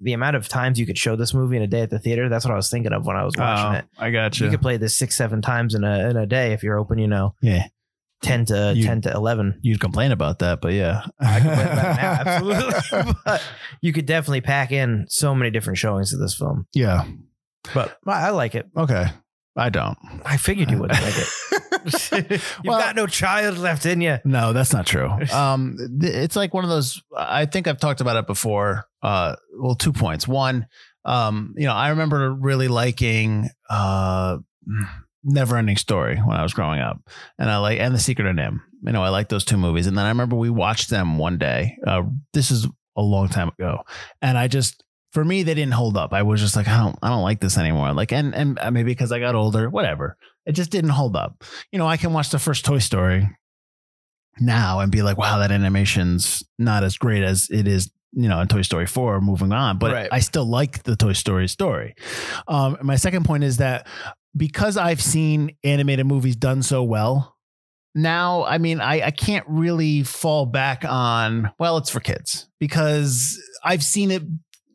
[0.00, 2.28] the amount of times you could show this movie in a day at the theater,
[2.28, 3.84] that's what I was thinking of when I was watching Oh, it.
[3.98, 4.50] I got You you.
[4.52, 7.06] could play this six, seven times in a in a day if you're open, you
[7.08, 7.66] know, Yeah,
[8.22, 9.58] ten to You- ten to eleven.
[9.62, 13.14] you'd complain about that, but yeah, I play that now, absolutely.
[13.24, 13.42] but
[13.80, 16.66] you could definitely pack in so many different showings of this film.
[16.74, 17.04] yeah.
[17.74, 18.68] But I like it.
[18.76, 19.06] Okay,
[19.54, 19.98] I don't.
[20.24, 21.28] I figured you would like it.
[22.30, 24.18] You've Well- got no child left in you.
[24.24, 25.08] No, that's not true.
[25.32, 27.02] Um, it's like one of those.
[27.16, 28.84] I think I've talked about it before.
[29.02, 30.26] Uh, well, two points.
[30.28, 30.66] One,
[31.04, 34.38] um, you know, I remember really liking uh,
[35.22, 37.00] Never Ending Story when I was growing up,
[37.38, 38.60] and I like and The Secret of NIMH.
[38.82, 41.36] You know, I like those two movies, and then I remember we watched them one
[41.38, 41.76] day.
[41.86, 42.02] Uh,
[42.32, 43.82] this is a long time ago,
[44.22, 44.82] and I just.
[45.12, 46.12] For me, they didn't hold up.
[46.12, 47.92] I was just like, I don't, I don't like this anymore.
[47.94, 50.16] Like, and and maybe because I got older, whatever.
[50.46, 51.42] It just didn't hold up.
[51.72, 53.28] You know, I can watch the first Toy Story
[54.38, 58.40] now and be like, wow, that animation's not as great as it is, you know,
[58.40, 59.78] in Toy Story 4 moving on.
[59.78, 60.08] But Right.
[60.12, 61.94] I still like the Toy Story story.
[62.46, 63.88] Um, my second point is that
[64.36, 67.36] because I've seen animated movies done so well,
[67.94, 73.40] now, I mean, I, I can't really fall back on, well, it's for kids because
[73.64, 74.22] I've seen it.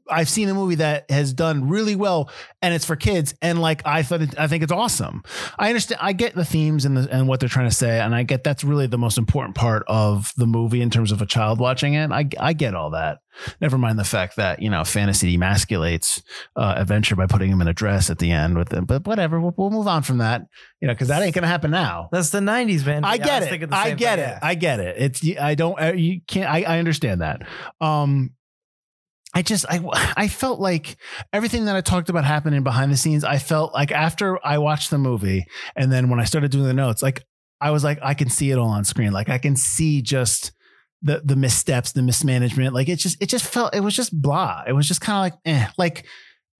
[0.09, 2.29] I've seen a movie that has done really well
[2.61, 3.33] and it's for kids.
[3.41, 5.23] And like, I thought, it, I think it's awesome.
[5.57, 5.99] I understand.
[6.01, 8.43] I get the themes and the, and what they're trying to say, and I get
[8.43, 11.93] that's really the most important part of the movie in terms of a child watching
[11.93, 12.11] it.
[12.11, 13.19] I I get all that.
[13.59, 16.21] Never mind the fact that you know fantasy emasculates
[16.55, 18.85] uh, adventure by putting him in a dress at the end with them.
[18.85, 20.41] But whatever, we'll, we'll move on from that.
[20.81, 22.09] You know, because that ain't gonna happen now.
[22.11, 23.03] That's the '90s, man.
[23.03, 23.69] I get was it.
[23.69, 24.29] the I get thing, it.
[24.29, 24.39] yeah.
[24.41, 24.95] I get it.
[24.97, 26.49] It's I don't uh, you can't.
[26.49, 27.41] I, I understand that.
[27.81, 28.31] Um,
[29.35, 29.81] I just I
[30.17, 30.97] I felt like
[31.33, 33.23] everything that I talked about happening behind the scenes.
[33.23, 35.45] I felt like after I watched the movie
[35.75, 37.23] and then when I started doing the notes, like
[37.61, 39.11] I was like I can see it all on screen.
[39.11, 40.53] Like I can see just
[41.01, 42.73] the the missteps, the mismanagement.
[42.73, 44.63] Like it just it just felt it was just blah.
[44.65, 45.67] It was just kind of like eh.
[45.77, 46.05] Like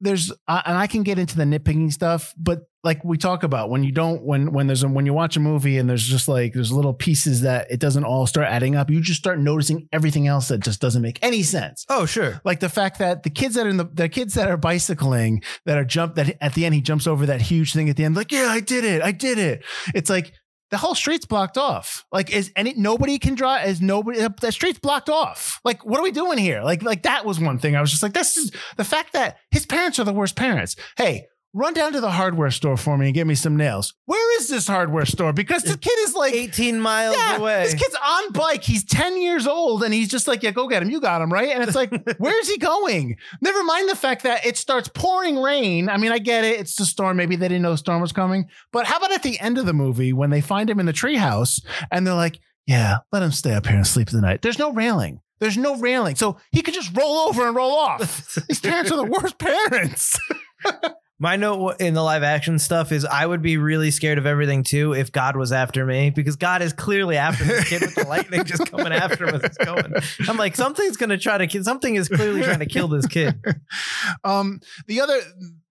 [0.02, 3.70] there's uh, and I can get into the nitpicking stuff, but like we talk about
[3.70, 6.28] when you don't when when there's a, when you watch a movie and there's just
[6.28, 8.90] like there's little pieces that it doesn't all start adding up.
[8.92, 12.40] You just start noticing everything else that just doesn't make any sense Oh, sure.
[12.44, 15.42] like the fact that the kids that are in the the kids that are bicycling
[15.66, 18.04] that are jump that at the end he jumps over that huge thing at the
[18.04, 19.64] end like yeah I did it I did it
[19.96, 20.34] it's like
[20.72, 22.06] the whole street's blocked off.
[22.12, 25.60] Like is it nobody can drive is nobody the street's blocked off.
[25.64, 26.62] Like what are we doing here?
[26.62, 27.76] Like like that was one thing.
[27.76, 30.76] I was just like this is the fact that his parents are the worst parents.
[30.98, 34.26] Hey run down to the hardware store for me and get me some nails where
[34.38, 37.64] is this hardware store because the kid is like 18 miles yeah, away.
[37.64, 38.64] This kid's on bike.
[38.64, 40.90] He's 10 years old and he's just like, yeah, go get him.
[40.90, 41.50] You got him, right?
[41.50, 43.18] And it's like, where's he going?
[43.42, 45.90] Never mind the fact that it starts pouring rain.
[45.90, 46.60] I mean, I get it.
[46.60, 47.18] It's the storm.
[47.18, 48.50] Maybe they didn't know the storm was coming.
[48.72, 50.94] But how about at the end of the movie when they find him in the
[50.94, 54.42] treehouse and they're like, yeah, let him stay up here and sleep the night.
[54.42, 55.22] There's no railing.
[55.40, 56.16] There's no railing.
[56.16, 58.38] So he could just roll over and roll off.
[58.48, 60.20] These parents are the worst parents.
[61.18, 64.64] My note in the live action stuff is I would be really scared of everything
[64.64, 68.04] too if God was after me because God is clearly after this kid with the
[68.08, 69.94] lightning just coming after him as it's going.
[70.28, 71.64] I'm like, something's gonna try to kill.
[71.64, 73.40] Something is clearly trying to kill this kid.
[74.26, 75.18] um, the other,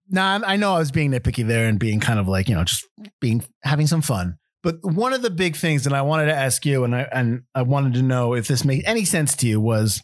[0.09, 2.63] nah, I know I was being nitpicky there and being kind of like, you know,
[2.63, 2.83] just
[3.21, 4.39] being having some fun.
[4.63, 7.43] But one of the big things, that I wanted to ask you, and I and
[7.53, 10.01] I wanted to know if this made any sense to you, was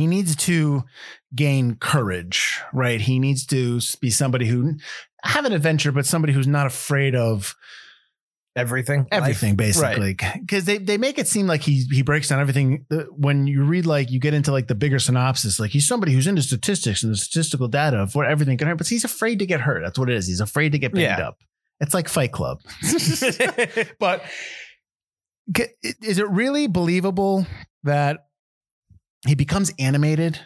[0.00, 0.82] he needs to
[1.34, 3.00] gain courage, right?
[3.00, 4.74] He needs to be somebody who
[5.22, 7.54] have an adventure, but somebody who's not afraid of
[8.56, 9.06] Everything.
[9.12, 10.16] everything, basically.
[10.40, 12.84] Because they, they make it seem like he he breaks down everything.
[13.12, 16.26] When you read like you get into like the bigger synopsis, like he's somebody who's
[16.26, 19.46] into statistics and the statistical data of what everything can hurt, but he's afraid to
[19.46, 19.82] get hurt.
[19.84, 20.26] That's what it is.
[20.26, 21.28] He's afraid to get banged Yeah.
[21.28, 21.38] up.
[21.78, 22.58] It's like Fight Club.
[24.00, 24.24] but
[26.02, 27.46] is it really believable
[27.84, 28.26] that
[29.26, 30.38] he becomes animated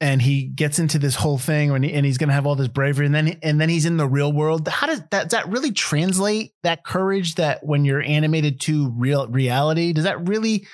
[0.00, 2.54] and he gets into this whole thing and, he, and he's going to have all
[2.54, 5.30] this bravery and then and then he's in the real world how does that does
[5.30, 10.66] that really translate that courage that when you're animated to real reality does that really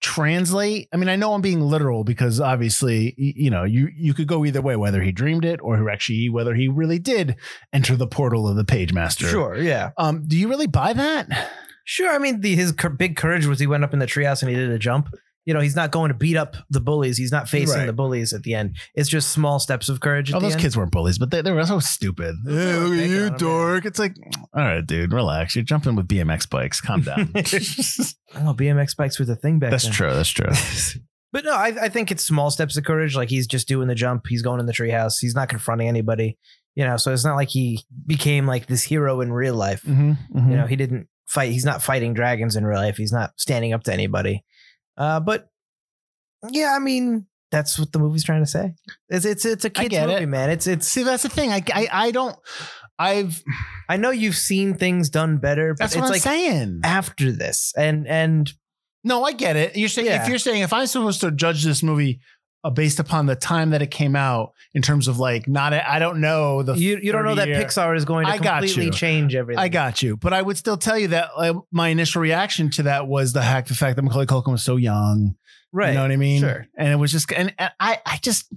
[0.00, 4.28] translate i mean i know i'm being literal because obviously you know you you could
[4.28, 7.34] go either way whether he dreamed it or who actually whether he really did
[7.72, 9.56] enter the portal of the page master Sure.
[9.56, 9.90] Yeah.
[9.96, 11.50] um do you really buy that
[11.90, 12.10] Sure.
[12.10, 14.54] I mean, the, his big courage was he went up in the treehouse and he
[14.56, 15.08] did a jump.
[15.48, 17.16] You know, he's not going to beat up the bullies.
[17.16, 17.86] He's not facing Right.
[17.86, 18.76] the bullies at the end.
[18.94, 20.28] It's just small steps of courage.
[20.30, 20.60] At Oh, the those end.
[20.60, 22.34] kids weren't bullies, but they, they were so stupid.
[22.44, 23.38] They were Hey, look at picking you, on 'em, yeah.
[23.38, 23.84] dork.
[23.86, 24.14] It's like,
[24.52, 25.56] all right, dude, relax.
[25.56, 26.80] You're jumping with BMX bikes.
[26.82, 27.32] Calm down.
[28.34, 29.92] Oh, BMX bikes were the thing back That's then.
[29.92, 30.12] true.
[30.12, 30.50] That's true.
[31.30, 33.14] But no, I, I think it's small steps of courage.
[33.14, 34.24] Like he's just doing the jump.
[34.28, 35.16] He's going in the treehouse.
[35.20, 36.38] He's not confronting anybody.
[36.74, 39.82] You know, so it's not like he became like this hero in real life.
[39.82, 41.52] Mm-hmm, You know, he didn't fight.
[41.52, 42.96] He's not fighting dragons in real life.
[42.96, 44.42] He's not standing up to anybody.
[44.98, 45.48] Uh, but
[46.50, 48.74] yeah, I mean, that's what the movie's trying to say.
[49.08, 50.26] It's it's it's a kids movie, it.
[50.26, 50.50] man.
[50.50, 50.86] It's it's.
[50.86, 51.50] See, that's the thing.
[51.52, 52.36] I, I, I don't.
[52.98, 53.42] I've.
[53.88, 56.80] I know you've seen things done better, but That's it's what I'm like saying.
[56.84, 58.52] after this, and and
[59.04, 59.76] No, I get it.
[59.76, 60.22] You're saying Yeah.
[60.22, 62.20] if you're saying if I'm supposed to judge this movie
[62.68, 65.98] uh, based upon the time that it came out in terms of like not I
[65.98, 68.60] don't know the you you don't know that year- Pixar is going to I got
[68.62, 68.90] completely you.
[68.92, 69.58] change everything.
[69.62, 72.82] I got you, but I would still tell you that uh, my initial reaction to
[72.84, 75.34] that was the hack, the fact that Macaulay Culkin was so young.
[75.72, 75.88] right.
[75.88, 76.40] You know what I mean?
[76.40, 76.66] Sure.
[76.76, 78.52] And it was just, and, and I, I just,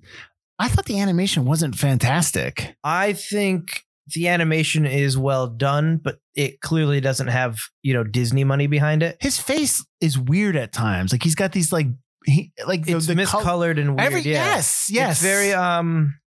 [0.59, 2.75] I thought the animation wasn't fantastic.
[2.83, 8.43] I think the animation is well done, but it clearly doesn't have, you know, Disney
[8.43, 9.17] money behind it.
[9.21, 11.11] His face is weird at times.
[11.11, 11.87] Like he's got these like,
[12.25, 14.01] he like the, It's the col- miscolored and weird.
[14.01, 14.55] Every yeah.
[14.55, 15.11] yes, yes.
[15.13, 16.19] It's very um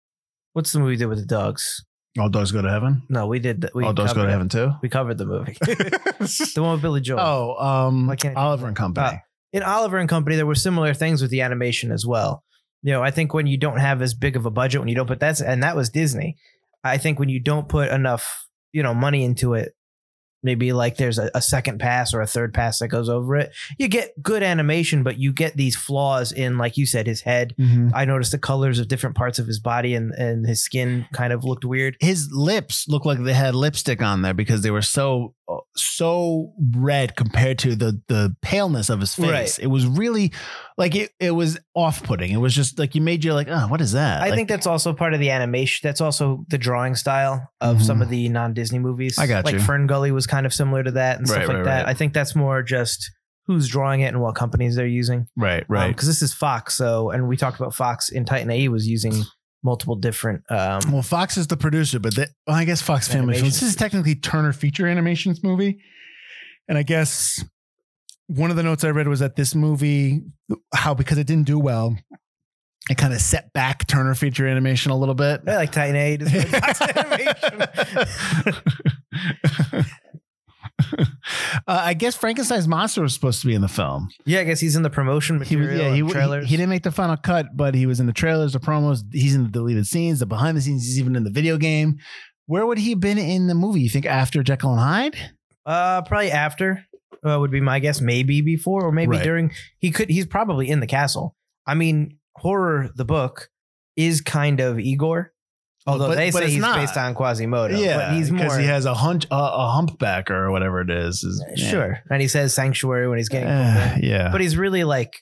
[0.54, 1.84] what's the movie we did with the dogs?
[2.20, 3.02] All dogs go to heaven.
[3.10, 3.74] No, we did that.
[3.74, 4.32] We All dogs go to it.
[4.32, 4.72] heaven too.
[4.84, 5.58] We covered the movie.
[5.62, 7.20] the one with Billy Joel.
[7.20, 8.76] oh, um, Why can't Oliver and?
[8.76, 9.08] Company.
[9.08, 9.14] Uh,
[9.52, 12.44] in Oliver and Company, there were similar things with the animation as well.
[12.84, 14.96] You know, I think when you don't have as big of a budget, when you
[14.96, 16.38] don't put that's and that was Disney.
[16.84, 19.74] I think when you don't put enough, you know, money into it,
[20.44, 23.52] maybe like there's a, a second pass or a third pass that goes over it,
[23.78, 27.54] you get good animation, but you get these flaws in, like you said, his head.
[27.60, 27.92] Mhm.
[27.94, 31.34] I noticed the colors of different parts of his body and, and his skin kind
[31.34, 31.96] of looked weird.
[32.00, 35.34] His lips looked like they had lipstick on there because they were so
[35.76, 39.30] so red compared to the the paleness of his face.
[39.30, 39.60] Right.
[39.60, 40.32] It was really
[40.78, 41.12] like it.
[41.20, 42.32] It was off putting.
[42.32, 44.22] It was just like you made you like, oh, what is that?
[44.22, 45.82] I Like, think that's also part of the animation.
[45.88, 47.82] That's also the drawing style of Mhm.
[47.84, 49.18] some of the non Disney movies.
[49.20, 49.60] I got like you.
[49.60, 51.84] Fern Gully was kind of similar to that and Right, stuff like right, that.
[51.86, 51.90] right.
[51.90, 53.12] I think that's more just
[53.46, 55.28] who's drawing it and what companies they're using.
[55.38, 55.90] right, right.
[55.90, 59.14] Because this is Fox, so and we talked about Fox in Titan AE was using
[59.64, 60.42] multiple different.
[60.50, 63.36] Um, well, Fox is the producer, but the, well, I guess Fox Family.
[63.36, 63.46] Animation.
[63.46, 65.80] This is technically Turner Feature Animations movie,
[66.68, 67.44] and I guess
[68.28, 70.22] one of the notes I read was that this movie,
[70.74, 71.96] how because it didn't do well,
[72.90, 75.42] it kind of set back Turner Feature Animation a little bit.
[75.48, 76.18] I like Titan AE.
[76.18, 77.64] just like Fox Animation.
[81.00, 81.06] uh,
[81.68, 84.10] I guess Frankenstein's monster was supposed to be in the film.
[84.26, 85.78] yeah, I guess he's in the promotion He was, material.
[85.90, 88.14] yeah, he, and he, he didn't make the final cut, but he was in the
[88.14, 89.02] trailers, the promos.
[89.12, 90.84] He's in the deleted scenes, the behind the scenes.
[90.86, 91.98] He's even in the video game.
[92.46, 93.82] Where would he have been in the movie?
[93.82, 95.16] You think after Jekyll and Hyde?
[95.66, 96.86] Uh, probably after
[97.26, 98.02] uh, would be my guess.
[98.02, 99.24] Maybe before, or maybe Right.
[99.24, 99.52] during.
[99.80, 100.10] He could.
[100.10, 101.36] He's probably in the castle.
[101.66, 102.90] I mean, horror.
[102.96, 103.50] The book
[103.96, 105.32] is kind of Igor,
[105.88, 106.76] although But- they but say he's not.
[106.78, 107.78] based on Quasimodo.
[107.78, 111.24] yeah, but he's because he has a hunch, uh, a humpback or whatever it is.
[111.24, 111.70] is yeah.
[111.70, 113.50] sure, and he says sanctuary when he's getting.
[113.50, 115.14] Uh, yeah, But he's really like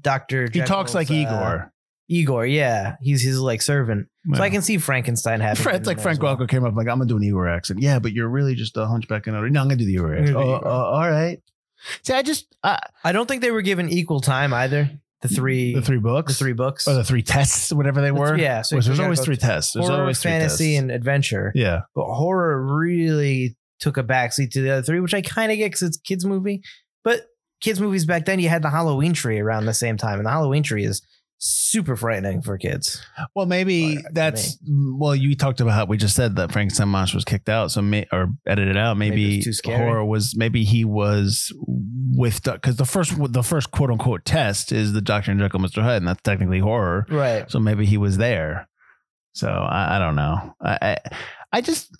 [0.00, 0.48] Doctor.
[0.52, 1.70] he talks like Igor.
[2.08, 4.08] Igor, yeah, he's his like servant.
[4.34, 5.62] So I can see Frankenstein having.
[5.62, 6.36] Fred, it's like Frank well.
[6.36, 7.80] Welker came up like I'm gonna do an Igor accent.
[7.80, 10.36] Yeah, but you're really just a hunchback and no, I'm gonna do the Igor accent.
[10.36, 10.66] Oh, Igor.
[10.68, 11.40] uh, all right.
[12.02, 14.90] See, I just uh, I don't think they were given equal time either.
[15.24, 18.14] The three, the three books, the three books, or the three tests, whatever they The
[18.14, 18.36] were.
[18.38, 19.72] yeah, so there's always three tests.
[19.72, 20.82] There's horror, always three fantasy, tests.
[20.82, 21.50] and adventure.
[21.54, 21.80] yeah.
[21.94, 25.66] but horror really took a backseat to the other three, which I kind of get
[25.68, 26.62] because it's kids movie.
[27.02, 27.22] But
[27.60, 30.30] kids movies back then, you had the Halloween tree around the same time, and the
[30.30, 31.00] Halloween tree is
[31.38, 33.04] super frightening for kids.
[33.34, 35.14] Well, maybe that's well.
[35.14, 38.06] You talked about how we just said that Frankenstein monster was kicked out, so may,
[38.12, 38.96] or edited out.
[38.96, 44.24] Maybe Maybe, horror was maybe he was with because the first the first quote unquote
[44.24, 47.06] test is the Doctor and Jekyll, Mister Hyde, and that's technically horror.
[47.08, 47.50] Right.
[47.50, 48.68] So maybe he was there.
[49.32, 50.54] So I, I don't know.
[50.62, 50.96] I, I
[51.52, 51.90] I just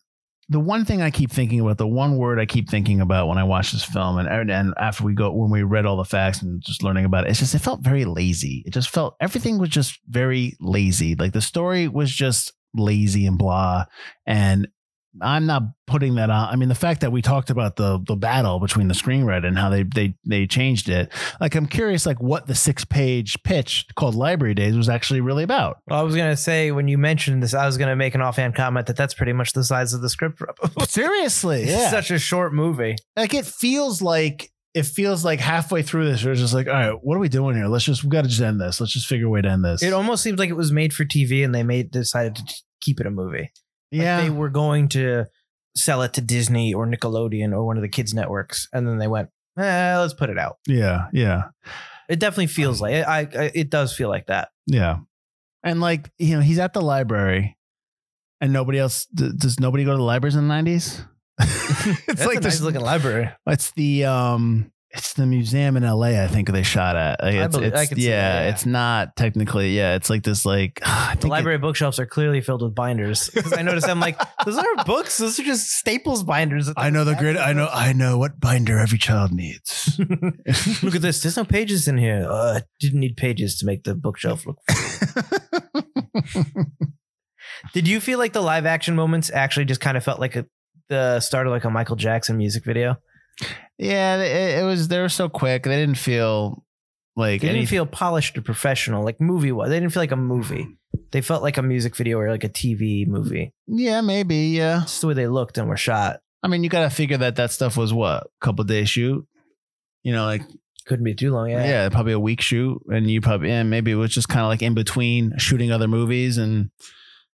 [0.48, 3.38] the one thing I keep thinking about, the one word I keep thinking about when
[3.38, 6.42] I watch this film, and and after we go when we read all the facts
[6.42, 8.62] and just learning about it, it's just it felt very lazy.
[8.66, 11.14] It just felt everything was just very lazy.
[11.14, 13.84] Like the story was just lazy and blah.
[14.26, 14.68] And
[15.20, 16.48] I'm not putting that on.
[16.52, 19.58] I mean, the fact that we talked about the the battle between the screenwriter and
[19.58, 21.12] how they they they changed it.
[21.40, 25.44] Like, I'm curious, like what the six page pitch called Library Days was actually really
[25.44, 25.78] about.
[25.86, 28.54] Well, I was gonna say when you mentioned this, I was gonna make an offhand
[28.54, 30.42] comment that that's pretty much the size of the script.
[30.88, 31.90] Seriously, It's yeah.
[31.90, 32.96] such a short movie.
[33.16, 36.98] like it feels like it feels like halfway through this, we're just like, all right,
[37.00, 37.66] what are we doing here?
[37.68, 38.80] Let's just we got to just end this.
[38.80, 39.82] Let's just figure a way to end this.
[39.82, 43.00] It almost seems like it was made for TV, and they made decided to keep
[43.00, 43.50] it a movie.
[43.94, 45.26] Like yeah, they were going to
[45.76, 49.08] sell it to Disney or Nickelodeon or one of the kids' networks, and then they
[49.08, 50.58] went, eh, let's put it out.
[50.66, 51.44] yeah, yeah.
[52.08, 53.50] It definitely feels like I, I.
[53.54, 54.50] It does feel like that.
[54.66, 54.98] Yeah.
[55.62, 57.56] And like, you know, he's at the library
[58.40, 61.06] and nobody else, does nobody go to the libraries in the 90s?
[61.40, 63.30] it's That's like a nice this, looking library.
[63.46, 67.22] it's the, um, it's the museum in LA, I think they shot at.
[67.22, 68.50] Like, I it's, believe- it's- yeah, that, yeah.
[68.50, 72.40] it's not technically, yeah, it's like this, like, The think it- library bookshelves are clearly
[72.40, 73.28] filled with binders.
[73.34, 76.70] Because I noticed, I'm like, those aren't books; those are just Staples binders.
[76.76, 77.36] I know the grid.
[77.36, 79.94] I know, I know what binder every child needs.
[80.82, 81.22] Look at this.
[81.22, 82.26] There's no pages in here.
[82.28, 84.58] Uh, didn't need pages to make the bookshelf look.
[87.72, 90.46] Did you feel like the live action moments actually just kind of felt like a,
[90.88, 92.96] the start of like a Michael Jackson music video?
[93.78, 95.64] Yeah, it, it was, they were so quick.
[95.64, 96.64] They didn't feel
[97.16, 99.68] like They didn't feel polished or professional, like movie was.
[99.70, 100.66] They didn't feel like a movie.
[101.12, 103.52] They felt like a music video or like a TV movie.
[103.66, 104.36] yeah, maybe.
[104.36, 104.80] Yeah.
[104.80, 106.20] Just the way they looked and were shot.
[106.42, 109.26] I mean, you got to figure that that stuff was what, a couple days shoot?
[110.02, 110.42] You know, like
[110.86, 111.50] Couldn't be too long.
[111.50, 111.64] yeah.
[111.64, 111.88] Yeah.
[111.88, 114.62] probably a week shoot, and you probably and maybe it was just kind of like
[114.62, 116.70] in between shooting other movies, and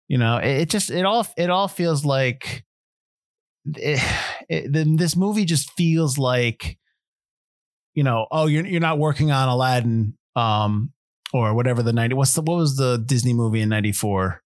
[0.07, 2.63] you know, it, it just it all it all feels like
[3.77, 3.99] it,
[4.49, 6.77] it, then this movie just feels like
[7.95, 10.93] you know, oh, you're you're not working on Aladdin, um,
[11.33, 12.15] or whatever the ninety.
[12.15, 14.41] What's the what was the Disney movie in ninety four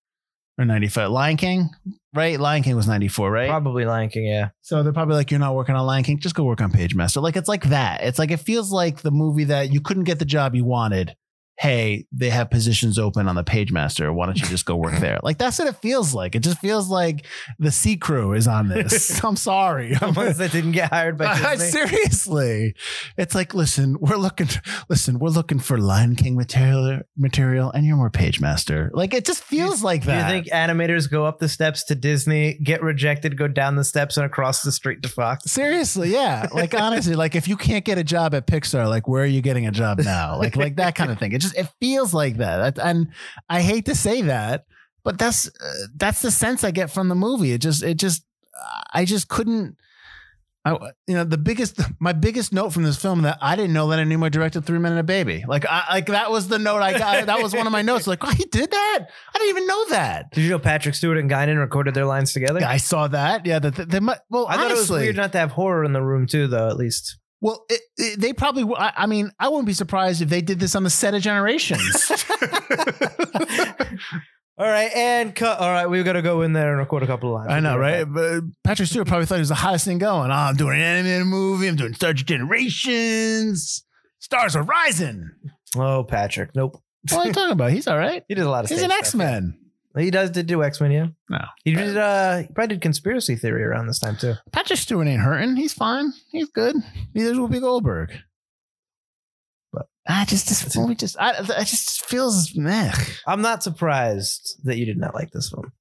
[0.58, 1.12] or ninety five?
[1.12, 1.70] Lion King,
[2.14, 2.40] right?
[2.40, 3.50] Lion King was ninety four, right?
[3.50, 4.26] Probably Lion King.
[4.26, 4.50] Yeah.
[4.62, 6.96] So they're probably like, you're not working on Lion King, just go work on Page
[6.96, 7.22] Master.
[7.22, 8.02] Like it's like that.
[8.04, 11.16] It's like it feels like the movie that you couldn't get the job you wanted.
[11.58, 14.12] Hey, they have positions open on the Page Master.
[14.12, 15.20] Why don't you just go work there?
[15.24, 16.36] Like that's what it feels like.
[16.36, 17.26] It just feels like
[17.60, 19.24] the C crew is on this.
[19.24, 19.94] I'm sorry.
[19.94, 21.88] The ones that didn't get hired by Disney.
[21.88, 22.76] Seriously,
[23.18, 24.48] it's like, listen, we're looking,
[24.90, 28.90] listen, we're looking for Lion King material, material, and you're more Page Master.
[28.94, 30.30] Like it just feels like that.
[30.30, 33.84] Do you think animators go up the steps to Disney, get rejected, go down the
[33.84, 35.50] steps and across the street to Fox?
[35.52, 36.48] Seriously, yeah.
[36.54, 39.42] Like honestly, like if you can't get a job at Pixar, like where are you
[39.42, 40.38] getting a job now?
[40.38, 41.32] Like like that kind of thing.
[41.32, 42.78] It just it feels like that.
[42.78, 43.10] And
[43.50, 44.66] I hate to say that,
[45.04, 47.52] but that's uh, that's the sense I get from the movie.
[47.52, 48.24] It just it just
[48.94, 49.78] I just couldn't.
[50.66, 53.90] I, you know the biggest my biggest note from this film that I didn't know
[53.90, 56.82] that Nimoy directed Three Men and a Baby like I like that was the note
[56.82, 59.00] I got that was one of my notes like oh he did that
[59.36, 62.32] I didn't even know that Did you know Patrick Stewart and Guinan recorded their lines
[62.32, 62.62] together?
[62.64, 65.34] I saw that yeah that they might well I thought it was honestly- weird not
[65.34, 66.70] to have horror in the room too, though.
[66.70, 68.66] At least Well, it, it- they probably.
[68.78, 72.12] I mean, I wouldn't be surprised if they did this on the set of Generations.
[74.56, 75.60] All right, and cut.
[75.60, 77.52] All right, we've got to go in there and record a couple of lines.
[77.52, 78.04] I know, right?
[78.06, 80.30] But Patrick Stewart probably thought he was the hottest thing going.
[80.30, 81.68] Oh, I'm doing an animated movie.
[81.68, 83.84] I'm doing Star Generations.
[84.20, 85.32] Stars are rising.
[85.76, 86.52] Oh, Patrick.
[86.56, 86.80] Nope.
[87.10, 87.72] What are you talking about?
[87.72, 88.24] He's all right.
[88.30, 88.68] He did a lot of.
[88.68, 88.78] Stuff.
[88.78, 89.58] He's an X Men.
[89.96, 90.02] Yeah.
[90.04, 91.08] He does did do X Men, yeah.
[91.30, 91.40] No.
[91.64, 91.96] He did.
[91.98, 94.34] Uh, he probably did conspiracy theory around this time too.
[94.52, 95.56] Patrick Stewart ain't hurting.
[95.56, 96.14] He's fine.
[96.32, 96.76] He's good.
[97.14, 98.12] Neither is Whoopi Goldberg.
[99.72, 102.92] But I just this movie just I, I just feels meh.
[103.28, 105.72] I'm not surprised that you did not like this film.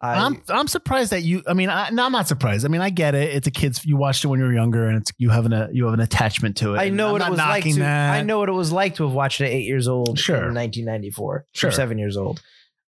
[0.00, 1.42] I, I'm I'm surprised that you.
[1.48, 2.64] I mean, I, no, I'm not surprised.
[2.64, 3.34] I mean, I get it.
[3.34, 3.84] It's a kids.
[3.84, 5.94] You watched it when you were younger, and it's you have an a, you have
[5.94, 6.78] an attachment to it.
[6.78, 7.74] I and know I'm what it not was like to.
[7.80, 8.10] that.
[8.12, 10.36] I know what it was like to have watched it at eight years old Sure.
[10.36, 11.46] in 1994.
[11.52, 11.68] Sure.
[11.68, 12.40] Or seven years old.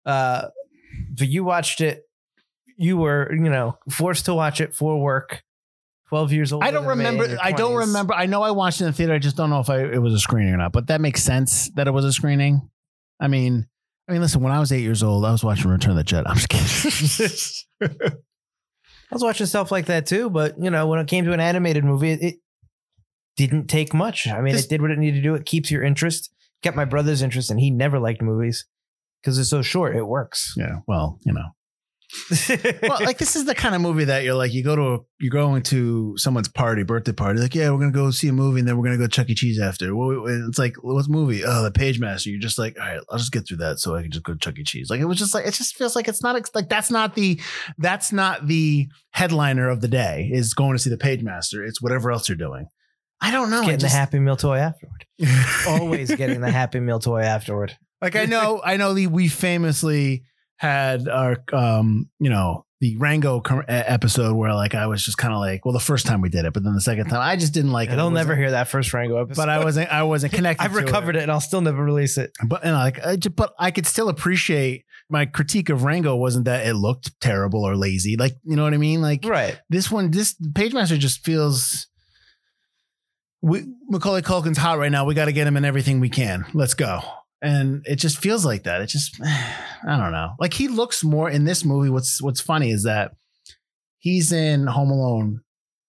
[0.09, 0.47] Uh,
[1.17, 2.03] but you watched it.
[2.77, 5.43] You were, you know, forced to watch it for work.
[6.07, 6.63] Twelve years old.
[6.63, 7.37] I don't remember.
[7.41, 8.13] I don't remember.
[8.15, 9.13] I know I watched it in the theater.
[9.13, 10.71] I just don't know if I, it was a screening or not.
[10.71, 12.67] But that makes sense that it was a screening.
[13.19, 13.67] I mean,
[14.07, 14.41] I mean, listen.
[14.41, 16.23] When I was eight years old, I was watching Return of the Jedi.
[16.25, 17.97] I'm just kidding.
[19.11, 21.39] I was watching stuff like that too, but you know, when it came to an
[21.39, 22.35] animated movie, it, it
[23.37, 24.27] didn't take much.
[24.27, 25.35] I mean, This- it did what it needed to do.
[25.35, 26.31] It keeps your interest,
[26.63, 28.65] kept my brother's interest, and he never liked movies
[29.21, 29.95] because it's so short.
[29.95, 30.53] It works.
[30.57, 30.77] Yeah.
[30.87, 31.45] Well, you know.
[32.81, 34.97] well, like this is the kind of movie that you're like, you go to, a,
[35.19, 37.39] you're going to someone's party, birthday party.
[37.39, 39.35] Like, yeah, we're gonna go see a movie, and then we're gonna go Chuck E.
[39.35, 39.95] Cheese after.
[39.95, 41.43] Well, it's like, what's the movie?
[41.45, 42.31] Oh, the Page Master.
[42.31, 44.33] You're just like, all right, I'll just get through that, so I can just go
[44.33, 44.63] to Chuck E.
[44.63, 44.89] Cheese.
[44.89, 47.39] Like, it was just like, it just feels like it's not like that's not the,
[47.77, 50.31] that's not the headliner of the day.
[50.33, 51.63] Is going to see the Page Master.
[51.63, 52.65] It's whatever else you're doing.
[53.21, 53.61] I don't know.
[53.61, 55.05] Getting just- the Happy Meal toy afterward.
[55.67, 57.77] Always getting the Happy Meal toy afterward.
[58.01, 60.23] Like I know, I know the we famously
[60.57, 65.39] had our um, you know, the Rango episode where like I was just kind of
[65.39, 67.53] like, well, the first time we did it, but then the second time I just
[67.53, 67.99] didn't like it.
[67.99, 69.41] I'll never hear that first Rango episode.
[69.41, 70.63] But I wasn't, I wasn't connected.
[70.63, 71.23] I've recovered it.
[71.23, 72.31] and I'll still never release it.
[72.47, 76.45] But and like, I ju- but I could still appreciate my critique of Rango wasn't
[76.45, 78.15] that it looked terrible or lazy.
[78.15, 79.01] Like, you know what I mean?
[79.01, 79.59] Like Right.
[79.69, 81.87] this one, this Page Master just feels.
[83.41, 85.05] We Macaulay Culkin's hot right now.
[85.05, 86.45] We got to get him in everything we can.
[86.53, 87.01] Let's go.
[87.41, 88.81] And it just feels like that.
[88.81, 90.33] It just, I don't know.
[90.39, 91.89] Like he looks more in this movie.
[91.89, 93.11] What's What's funny is that
[93.99, 95.41] he's in Home Alone,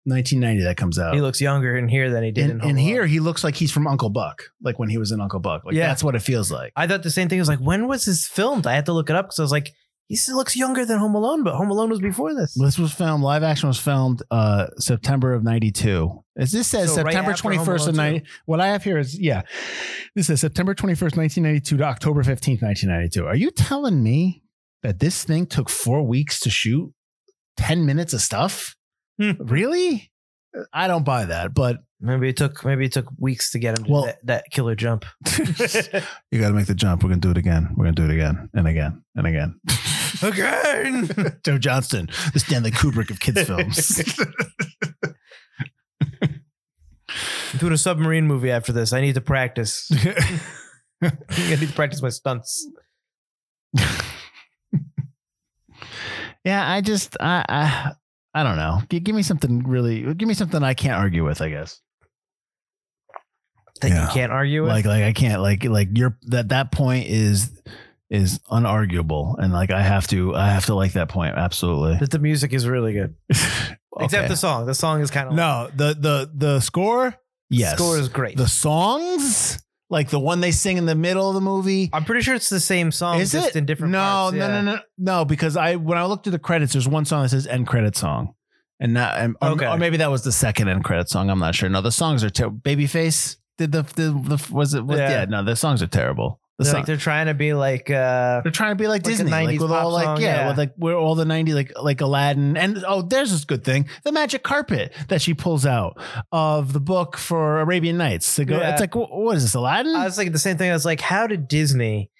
[0.04, 1.14] 1990, that comes out.
[1.14, 2.88] He looks younger in here than he did in and Home and Alone.
[2.88, 5.64] here he looks like he's from Uncle Buck, like when he was in Uncle Buck.
[5.64, 5.88] Like Yeah.
[5.88, 6.72] that's what it feels like.
[6.76, 7.38] I thought the same thing.
[7.38, 8.66] I was like, when was this filmed?
[8.66, 9.72] I had to look it up because I was like,
[10.10, 12.54] he still looks younger than Home Alone, but Home Alone was before this.
[12.54, 13.22] This was filmed.
[13.22, 16.24] Live action was filmed uh September of '92.
[16.36, 18.26] As this says, So September Home 21st of Alone 90.
[18.44, 19.42] What I have here is yeah,
[20.16, 23.24] this is September 21st, 1992 to October 15th, 1992.
[23.24, 24.42] Are you telling me
[24.82, 26.92] that this thing took four weeks to shoot
[27.56, 28.74] 10 minutes of stuff?
[29.16, 29.32] Hmm.
[29.38, 30.10] Really?
[30.72, 33.84] I don't buy that, but Maybe it took maybe it took weeks to get him
[33.84, 35.04] to Well- that, that killer jump.
[35.38, 37.02] you got to make the jump.
[37.02, 37.74] We're gonna do it again.
[37.76, 39.60] We're gonna do it again and again and again.
[40.22, 41.36] Again.
[41.44, 44.00] Joe Johnston, the Stanley Kubrick of kids films.
[46.22, 46.38] I'm
[47.58, 48.92] doing a submarine movie after this.
[48.92, 49.90] I need to practice.
[51.02, 52.66] I need to practice my stunts.
[56.44, 57.92] yeah, I just I I,
[58.34, 58.80] I don't know.
[58.88, 60.14] Give me something really.
[60.14, 61.40] Give me something I can't argue with.
[61.40, 61.80] I guess.
[63.80, 64.06] That Yeah.
[64.06, 64.70] you can't argue with.
[64.70, 67.50] Like like I can't like like your that that point is
[68.10, 71.98] is unarguable and like I have to I have to like that point absolutely.
[71.98, 73.14] that the music is really good.
[73.30, 74.28] Except Okay.
[74.28, 74.66] the song.
[74.66, 77.14] The song is kind of no the the the score
[77.50, 78.36] yes score is great.
[78.36, 82.22] the songs like the one they sing in the middle of the movie I'm pretty
[82.22, 84.36] sure it's the same song, is just it in different no parts.
[84.36, 84.60] no yeah.
[84.60, 87.30] no no no because I when I looked at the credits there's one song that
[87.30, 88.34] says end credit song
[88.78, 89.66] and not and, or, Okay.
[89.66, 92.22] or maybe that was the second end credit song I'm not sure no the songs
[92.24, 95.10] are terrible Babyface did the, the the was it was, Yeah.
[95.10, 95.24] yeah.
[95.26, 98.42] no the songs are terrible the They're song, like they're trying to be like uh
[98.42, 100.48] they're trying to be like, Like Disney, like 90s with all like song, yeah, yeah.
[100.48, 103.88] with like we're all the '90s like like Aladdin, and oh, there's this good thing,
[104.04, 105.98] the magic carpet that she pulls out
[106.32, 108.36] of the book for Arabian Nights.
[108.36, 108.72] To go, Yeah.
[108.72, 109.96] It's like what is this Aladdin?
[109.96, 110.70] I was like the same thing.
[110.70, 112.10] I was like, how did Disney,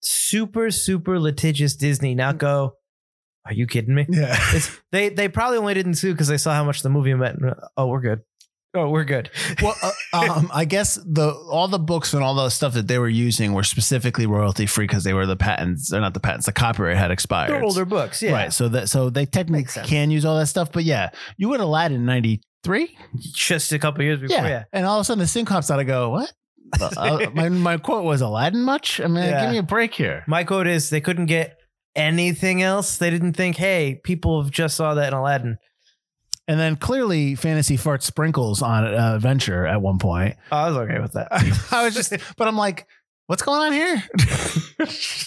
[0.00, 2.74] super super litigious Disney, not go?
[3.46, 4.06] Are you kidding me?
[4.08, 7.14] yeah, It's they they probably only didn't sue because they saw how much the movie
[7.14, 7.38] meant.
[7.76, 8.22] Oh, we're good.
[8.76, 9.30] Oh, we're good.
[9.62, 12.98] well, uh, um, I guess the all the books and all the stuff that they
[12.98, 15.90] were using were specifically royalty free because they were the patents.
[15.90, 16.46] They're not the patents.
[16.46, 17.50] The copyright had expired.
[17.50, 18.32] They're older books, yeah.
[18.32, 18.52] right?
[18.52, 20.70] So that so they technically can use all that stuff.
[20.72, 22.96] But yeah, you would Aladdin '93.
[23.32, 24.48] Just a couple years before, Yeah.
[24.48, 24.64] yeah.
[24.72, 25.80] And all of a sudden the sync comes out.
[25.80, 26.32] I go, what?
[26.80, 29.00] Uh, my, my quote was Aladdin much?
[29.00, 29.42] I mean, Yeah.
[29.42, 30.24] give me a break here.
[30.26, 31.56] My quote is they couldn't get
[31.94, 32.98] anything else.
[32.98, 35.58] They didn't think, hey, people have just saw that in Aladdin.
[36.48, 40.36] And then clearly Fantasy farts sprinkles on uh, Adventure at one point.
[40.52, 41.28] Oh, I was okay with that.
[41.72, 42.86] I was just, but I'm like,
[43.26, 44.02] what's going on here?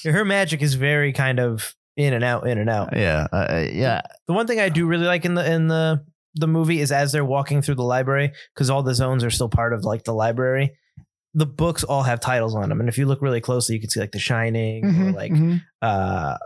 [0.14, 2.96] Her magic is very kind of in and out, in and out.
[2.96, 3.28] yeah.
[3.32, 4.02] Uh, yeah.
[4.28, 6.06] The one thing I do really like in the in the
[6.36, 9.50] the movie is as they're walking through the library because all the zones are still
[9.50, 10.72] part of like the library.
[11.34, 13.90] The books all have titles on them, and if you look really closely, you can
[13.90, 15.62] see like The Shining or like Mhm.
[15.82, 16.38] uh,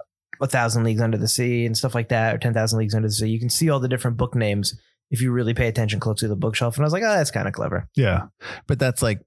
[0.42, 3.08] A Thousand Leagues Under the Sea and stuff like that, or Ten Thousand Leagues Under
[3.08, 3.28] the Sea.
[3.30, 4.74] You can see all the different book names
[5.12, 6.76] if you really pay attention closely to the bookshelf.
[6.76, 7.88] And I was like, oh, that's kind of clever.
[7.96, 8.24] yeah.
[8.68, 9.20] But that's like,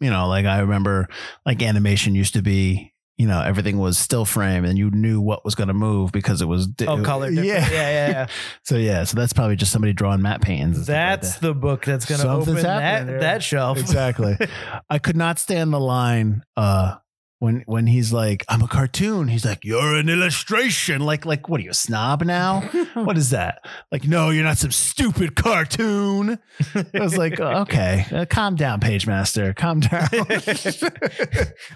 [0.00, 1.08] you know, like I remember
[1.44, 5.44] like animation used to be, you know, everything was still frame and you knew what
[5.44, 6.68] was going to move because it was.
[6.86, 7.30] Oh, color.
[7.30, 7.42] Yeah.
[7.42, 8.26] yeah, yeah, yeah.
[8.62, 9.02] So yeah.
[9.04, 10.76] So that's probably just somebody drawing matte paintings.
[10.84, 11.40] stuff like That's that.
[11.48, 13.20] the book that's going to open that, there.
[13.20, 13.78] that shelf.
[13.78, 14.36] exactly.
[14.90, 16.96] I could not stand the line uh
[17.44, 19.28] when when he's like, I'm a cartoon.
[19.28, 21.02] He's like, You're an illustration.
[21.02, 22.60] Like, like, what are you, a snob now?
[22.94, 23.62] what is that?
[23.92, 26.38] Like, no, you're not some stupid cartoon.
[26.74, 29.52] I was like, "Oh, okay, uh, calm down, Page Master.
[29.52, 30.08] Calm down.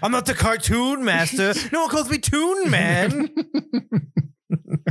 [0.01, 1.53] I'm not the cartoon master.
[1.71, 3.29] No one calls me Toon Man.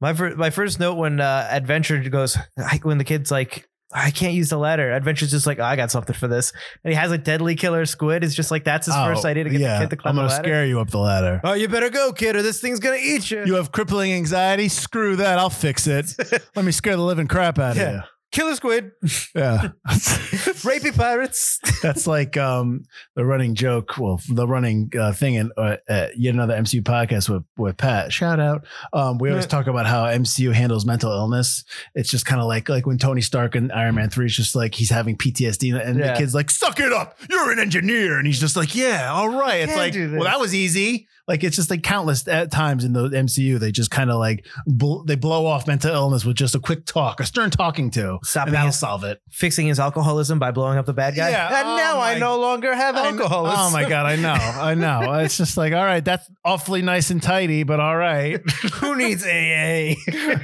[0.00, 2.38] my first, my first note when uh, Adventure goes,
[2.82, 4.92] when the kid's like, I can't use the ladder.
[4.92, 6.52] Adventure's just like, oh, I got something for this.
[6.84, 8.22] And he has a deadly killer squid.
[8.22, 10.10] It's just like, that's his first Oh, idea to get yeah, the kid to climb
[10.12, 10.44] I'm the gonna ladder.
[10.48, 11.40] scare you up the ladder.
[11.42, 13.44] Oh, you better go, kid, or this thing's gonna eat you.
[13.44, 14.68] You have crippling anxiety?
[14.68, 15.38] Screw that.
[15.40, 16.14] I'll fix it.
[16.54, 18.02] Let me scare the living crap out of Yeah.
[18.32, 18.92] Killer squid.
[19.34, 19.68] Yeah.
[19.88, 21.58] rapey pirates.
[21.82, 22.82] That's like um,
[23.14, 23.96] the running joke.
[23.98, 28.12] Well, the running uh, thing in uh, uh, yet another MCU podcast with with Pat.
[28.12, 28.66] Shout out.
[28.92, 29.48] Um, we always Yeah.
[29.50, 31.64] talk about how MCU handles mental illness.
[31.94, 34.54] It's just kind of like like when Tony Stark in Iron Man three is just
[34.54, 36.12] like he's having PTSD, and Yeah.
[36.12, 39.28] the kid's like, "Suck it up, you're an engineer," and he's just like, "Yeah, all
[39.28, 41.06] right." It's like, well, that was easy.
[41.30, 44.44] Like it's just like countless at times in the MCU, they just kind of like
[44.66, 48.18] bl- they blow off mental illness with just a quick talk, a stern talking to,
[48.24, 49.20] Stopping and that'll his- solve it.
[49.30, 51.30] Fixing his alcoholism by blowing up the bad guy.
[51.30, 53.58] Yeah, And oh now I no longer have alcoholism.
[53.60, 55.12] Oh my god, I know, I know.
[55.20, 58.40] It's just like, all right, that's awfully nice and tidy, but all right.
[58.80, 59.94] Who needs AA?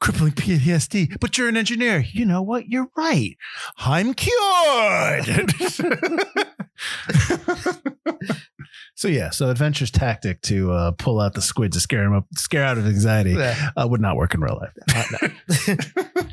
[0.00, 2.04] Crippling PTSD, but you're an engineer.
[2.12, 2.66] You know what?
[2.68, 3.36] You're right.
[3.78, 5.52] I'm cured.
[8.94, 12.26] so yeah, so adventure's tactic to uh, pull out the squid to scare him up,
[12.36, 14.72] scare out of anxiety, uh, would not work in real life.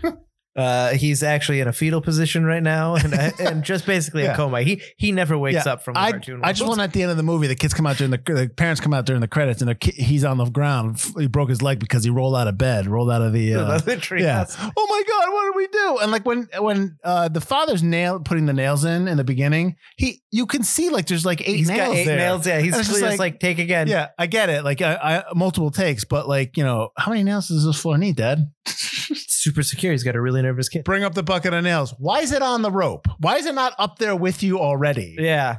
[0.03, 0.11] Uh,
[0.57, 4.33] he's actually in a fetal position right now, and and just basically Yeah.
[4.33, 4.61] a coma.
[4.61, 6.41] He he never wakes Yeah, up from the I, cartoon.
[6.43, 8.17] I just want at the end of the movie, the kids come out during the,
[8.25, 11.01] the parents come out during the credits, and ki- he's on the ground.
[11.17, 13.55] He broke his leg because he rolled out of bed, rolled out of the.
[13.55, 14.45] Uh, the tree yeah.
[14.59, 15.33] Oh my God!
[15.33, 15.97] What did we do?
[16.01, 19.75] And like when when uh, the father's nail putting the nails in in the beginning,
[19.97, 22.17] he you can see like there's like eight He's nails got eight there.
[22.17, 22.47] nails.
[22.47, 23.87] Yeah, he's just, just like, like- take again.
[23.87, 24.63] Yeah, I get it.
[24.63, 27.97] Like I, I multiple takes, but like you know, how many nails does this floor
[27.97, 28.51] need, Dad?
[28.67, 29.91] super secure.
[29.91, 30.83] He's got a really nervous kid.
[30.85, 31.93] Bring up the bucket of nails.
[31.97, 33.07] Why is it on the rope?
[33.19, 35.15] Why is it not up there with you already?
[35.19, 35.57] Yeah,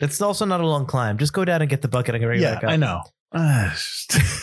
[0.00, 1.18] it's also not a long climb.
[1.18, 2.70] Just go down and get the bucket and bring it Yeah, back up.
[2.70, 3.02] I know.
[3.32, 3.76] Ah,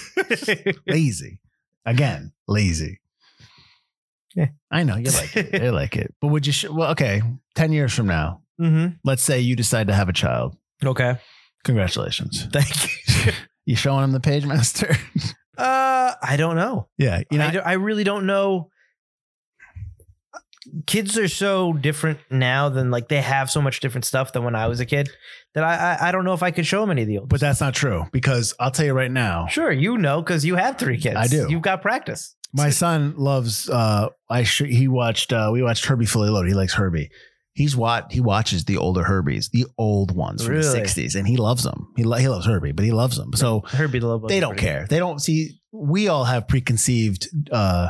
[0.87, 1.39] lazy.
[1.85, 2.99] Again, lazy.
[4.35, 4.47] Yeah.
[4.71, 5.61] I know you like it.
[5.63, 6.13] You like it.
[6.21, 6.53] But would you?
[6.53, 7.21] Sh- well, okay.
[7.55, 8.95] Ten years from now, mm-hmm.
[9.03, 10.55] let's say you decide to have a child.
[10.83, 11.17] Okay.
[11.63, 12.45] Congratulations.
[12.53, 13.31] Thank you.
[13.65, 14.95] You showing him the page master?
[15.57, 16.87] Uh, I don't know.
[16.97, 17.23] yeah.
[17.31, 18.69] You know, I, don't- I really don't know.
[20.85, 24.55] Kids are so different now than like they have so much different stuff than when
[24.55, 25.09] I was a kid
[25.53, 27.29] that I I, I don't know if I could show them any of the old.
[27.29, 29.47] but that's not true because I'll tell you right now.
[29.47, 31.15] sure, you know, because you have three kids.
[31.15, 31.47] I do.
[31.49, 32.35] You've got practice.
[32.53, 33.69] My son loves.
[33.69, 35.31] uh I sh- he watched.
[35.33, 36.49] uh We watched Herbie Fully Loaded.
[36.49, 37.09] He likes Herbie.
[37.53, 40.79] He's what he watches the older Herbies, the old ones from Really?
[40.79, 41.87] the '60s, and he loves them.
[41.97, 43.31] He lo- he loves Herbie, but he loves them.
[43.33, 44.27] So Herbie the Love.
[44.27, 44.85] they don't care.
[44.87, 45.59] They don't see.
[45.71, 47.27] We all have preconceived.
[47.51, 47.89] uh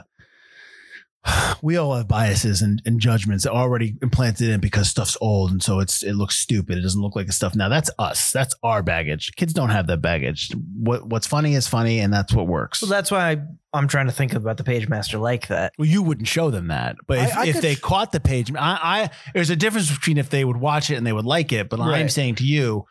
[1.61, 5.51] we all have biases and, and judgments that are already implanted in because stuff's old
[5.51, 6.77] and so it's it looks stupid.
[6.77, 7.69] It doesn't look like the stuff now.
[7.69, 8.31] That's us.
[8.31, 9.31] That's our baggage.
[9.35, 10.51] Kids don't have that baggage.
[10.77, 12.81] What what's funny is funny, and that's what works.
[12.81, 13.37] Well, that's why I,
[13.73, 15.73] I'm trying to think about the page master like that.
[15.77, 18.19] Well, you wouldn't show them that, but if, I- I if could they caught the
[18.19, 21.25] page, I, I there's a difference between if they would watch it and they would
[21.25, 21.69] like it.
[21.69, 22.85] But I'm saying to you,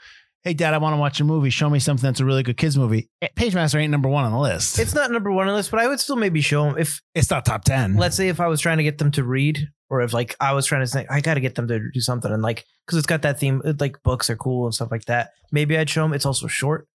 [0.47, 1.51] hey, Dad, I want to watch a movie.
[1.51, 3.11] Show me something that's a really good kids movie.
[3.21, 4.79] Eh, Page Master ain't number one on the list.
[4.79, 7.03] It's not number one on the list, but I would still maybe show them if
[7.17, 7.97] it's not top ten.
[7.97, 10.53] let's say if I was trying to get them to read, or if like I
[10.53, 12.97] was trying to say I got to get them to do something, and like because
[12.99, 15.33] it's got that theme, like books are cool and stuff like that.
[15.51, 16.13] Maybe I'd show them.
[16.13, 16.87] It's also short,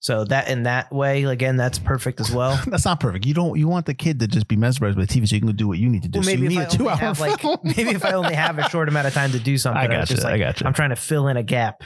[0.00, 2.60] so that in that way, again, that's perfect as well.
[2.66, 3.26] That's not perfect.
[3.26, 3.58] You don't.
[3.58, 5.52] You want the kid to just be mesmerized by the TV, so you can go
[5.52, 6.20] do what you need to do.
[6.20, 8.12] Well, so maybe you if need I a two hour have like maybe if I
[8.12, 10.14] only have a short amount of time to do something, I got you.
[10.14, 10.66] just like I got you.
[10.68, 11.82] I'm trying to fill in a gap,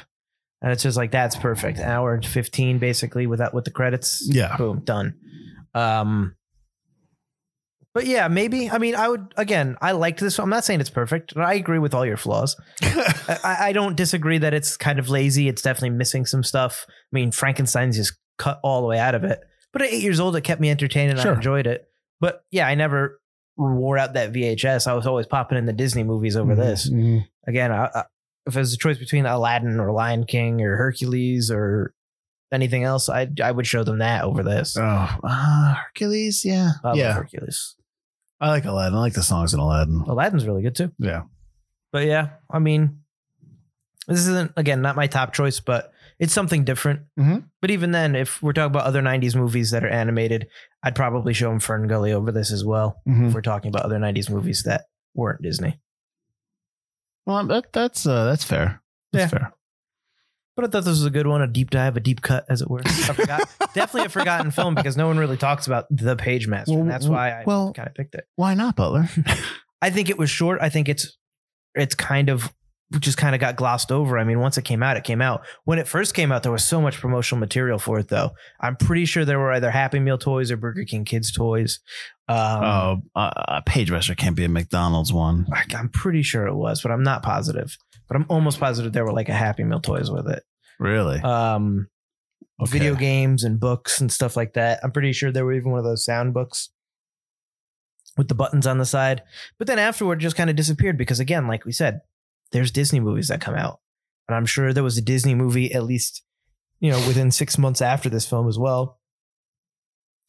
[0.62, 1.78] and it's just like that's perfect.
[1.78, 4.26] An hour and fifteen basically with that with the credits.
[4.26, 4.56] Yeah.
[4.56, 5.14] boom, done.
[5.74, 6.36] Um,
[7.94, 8.70] but yeah, maybe.
[8.70, 9.76] I mean, I would again.
[9.82, 10.38] I liked this.
[10.38, 11.34] I'm not saying it's perfect.
[11.34, 12.56] but I agree with all your flaws.
[12.82, 15.46] I, I don't disagree that it's kind of lazy.
[15.48, 16.86] It's definitely missing some stuff.
[16.88, 19.40] I mean, Frankenstein's just cut all the way out of it.
[19.74, 21.32] But at eight years old, it kept me entertained and Sure.
[21.32, 21.86] I enjoyed it.
[22.20, 23.20] But yeah, I never
[23.58, 24.86] wore out that VHS.
[24.86, 26.88] I was always popping in the Disney movies over this.
[26.90, 27.26] Mhm.
[27.46, 28.04] Again, I,
[28.46, 31.94] If there's a choice between Aladdin or Lion King or Hercules or
[32.52, 34.76] anything else, I I would show them that over this.
[34.76, 34.82] Oh,
[35.22, 36.44] uh, Hercules.
[36.44, 37.12] Yeah, I love yeah.
[37.12, 37.76] Hercules.
[38.40, 38.96] I like Aladdin.
[38.98, 40.02] I like the songs in Aladdin.
[40.08, 40.90] Aladdin's really good too.
[40.98, 41.22] Yeah.
[41.92, 43.02] But yeah, I mean,
[44.08, 47.02] this isn't again not my top choice, but it's something different.
[47.18, 47.44] Mhm.
[47.60, 50.48] But even then, if we're talking about other '90s movies that are animated,
[50.82, 53.00] I'd probably show them Fern Gully over this as well.
[53.08, 53.28] Mhm.
[53.28, 55.78] If we're talking about other '90s movies that weren't Disney.
[57.26, 58.82] Well, that, that's uh, that's fair.
[59.12, 59.38] That's Yeah.
[59.38, 59.52] fair.
[60.54, 62.60] But I thought this was a good one, a deep dive, a deep cut, as
[62.60, 62.82] it were.
[62.84, 66.78] I forgot, definitely a forgotten film because no one really talks about the Page Master,
[66.78, 68.26] and that's why I Well- kind of picked it.
[68.36, 69.08] Why not, Butler?
[69.82, 70.58] I think it was short.
[70.60, 71.16] I think it's
[71.74, 72.52] it's kind of
[73.00, 74.18] just kind of got glossed over.
[74.18, 75.46] I mean, once it came out, it came out.
[75.64, 78.32] When it first came out, there was so much promotional material for it, though.
[78.60, 81.80] I'm pretty sure there were either Happy Meal toys or Burger King kids toys.
[82.32, 85.46] Um, oh, uh, uh, Pagemaster can't be a McDonald's one.
[85.52, 87.76] I- I'm pretty sure it was, but I'm not positive.
[88.08, 90.42] But I'm almost positive there were like a Happy Meal toys with it.
[90.78, 91.20] Really?
[91.20, 91.88] Um,
[92.60, 92.70] Okay.
[92.78, 94.80] video games and books and stuff like that.
[94.84, 96.70] I'm pretty sure there were even one of those sound books
[98.16, 99.22] with the buttons on the side.
[99.58, 102.02] But then afterward, just kind of disappeared because, again, like we said,
[102.52, 103.80] there's Disney movies that come out,
[104.28, 106.22] and I'm sure there was a Disney movie at least,
[106.78, 109.00] you know, within six months after this film as well.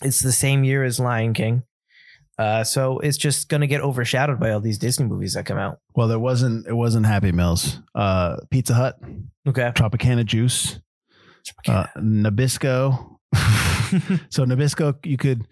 [0.02, 1.64] It's the same year as Lion King.
[2.44, 5.80] Uh, so it's just gonna get overshadowed by all these Disney movies that come out.
[5.96, 6.68] Well, there wasn't.
[6.68, 7.80] It wasn't Happy Meals.
[7.96, 9.00] Uh, Pizza Hut,
[9.48, 9.72] Okay.
[9.76, 10.80] Tropicana Juice,
[11.68, 13.18] uh, Nabisco.
[14.30, 15.48] so Nabisco, you could.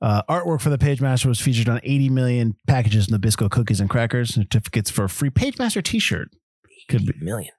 [0.00, 3.90] Uh, artwork for the Pagemaster was featured on 80 million packages of Nabisco cookies and
[3.90, 4.32] crackers.
[4.34, 6.28] Certificates for a free Pagemaster T-shirt.
[6.88, 7.12] Could be.
[7.20, 7.52] million.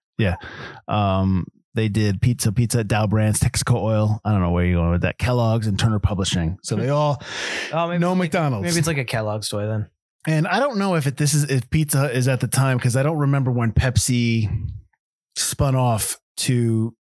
[0.88, 1.46] Um,
[1.80, 4.20] they did pizza, pizza, Dow Brands, Texaco Oil.
[4.26, 5.18] I don't know where you're going with that.
[5.18, 6.58] Kellogg's and Turner Publishing.
[6.62, 7.24] So they all
[7.72, 8.66] Oh, maybe no McDonald's.
[8.66, 9.90] Maybe it's like a Kellogg's toy then.
[10.28, 12.76] And I don't know if it this is if Pizza Hut is at the time
[12.76, 14.50] because I don't remember when Pepsi
[15.38, 16.94] spun off to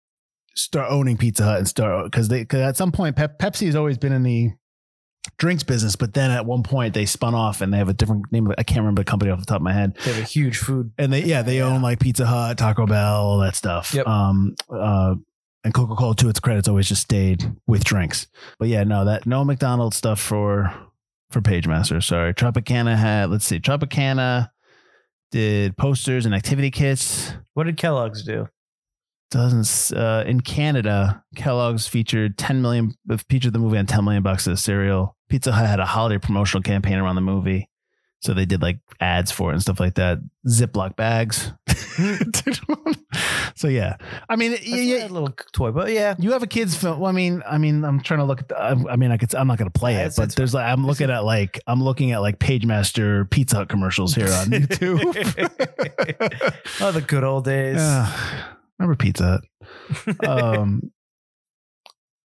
[0.56, 3.76] start owning Pizza Hut and start because they because at some point Pep, Pepsi has
[3.76, 4.52] always been in the
[5.38, 8.32] drinks business, but then at one point they spun off and they have a different
[8.32, 8.52] name.
[8.58, 9.98] I can't remember the company off the top of my head.
[10.04, 10.92] They have a huge food.
[10.98, 13.94] And they yeah they own like Pizza Hut, Taco Bell, all that stuff.
[13.94, 14.08] Yep.
[14.08, 14.56] Um.
[14.70, 15.16] Uh.
[15.64, 18.28] And Coca Cola, to its credits, always just stayed with drinks.
[18.58, 20.74] But yeah, no, that no McDonald's stuff for
[21.30, 22.02] for Pagemaster.
[22.02, 23.30] Sorry, Tropicana had.
[23.30, 24.52] Let's see, Tropicana
[25.32, 27.34] did posters and activity kits.
[27.54, 28.48] What did Kellogg's do?
[29.30, 32.94] Doesn't uh, in Canada, Kellogg's featured 10 million
[33.30, 35.17] featured the movie on 10 million bucks of cereal.
[35.30, 37.70] Pizza Hut had a holiday promotional campaign around the movie.
[38.20, 40.18] So they did like ads for it and stuff like that.
[40.48, 41.54] Ziploc bags.
[43.56, 43.98] so yeah,
[44.28, 46.16] I mean, That's yeah, a little toy, but yeah.
[46.18, 47.00] you have a kids film.
[47.00, 48.50] Well, I mean, I mean, I'm trying to look at.
[48.50, 49.36] The, I I mean, I could.
[49.36, 51.84] I'm not going to play Yeah, it, but there's like I'm looking at like I'm
[51.84, 55.04] looking at like Pagemaster Pizza Hut commercials here on YouTube.
[56.82, 57.78] oh, the good old days.
[57.78, 58.46] Yeah.
[58.80, 59.42] remember Pizza Hut?
[60.28, 60.92] Um,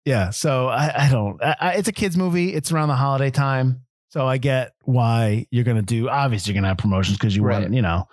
[0.07, 0.29] yeah.
[0.29, 1.37] So I, I don't.
[1.43, 2.53] I, it's a kids movie.
[2.53, 6.07] It's around the holiday time, so I get why you're going to do.
[6.09, 7.61] Obviously, you're going to have promotions because you Right.
[7.61, 8.05] want, you know.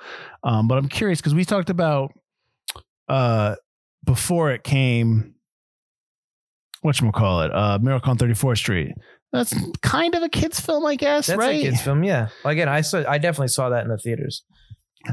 [0.42, 2.12] Um, but I'm curious because we talked about
[3.08, 3.54] uh
[4.04, 5.34] before it came.
[6.82, 7.54] What you call it?
[7.54, 8.92] Uh, Miracle on 34th Street.
[9.32, 11.56] That's kind of a kids film, I guess, That's right?
[11.64, 12.28] a kids film, yeah.
[12.44, 14.42] Well, again, I saw, I definitely saw that in the theaters.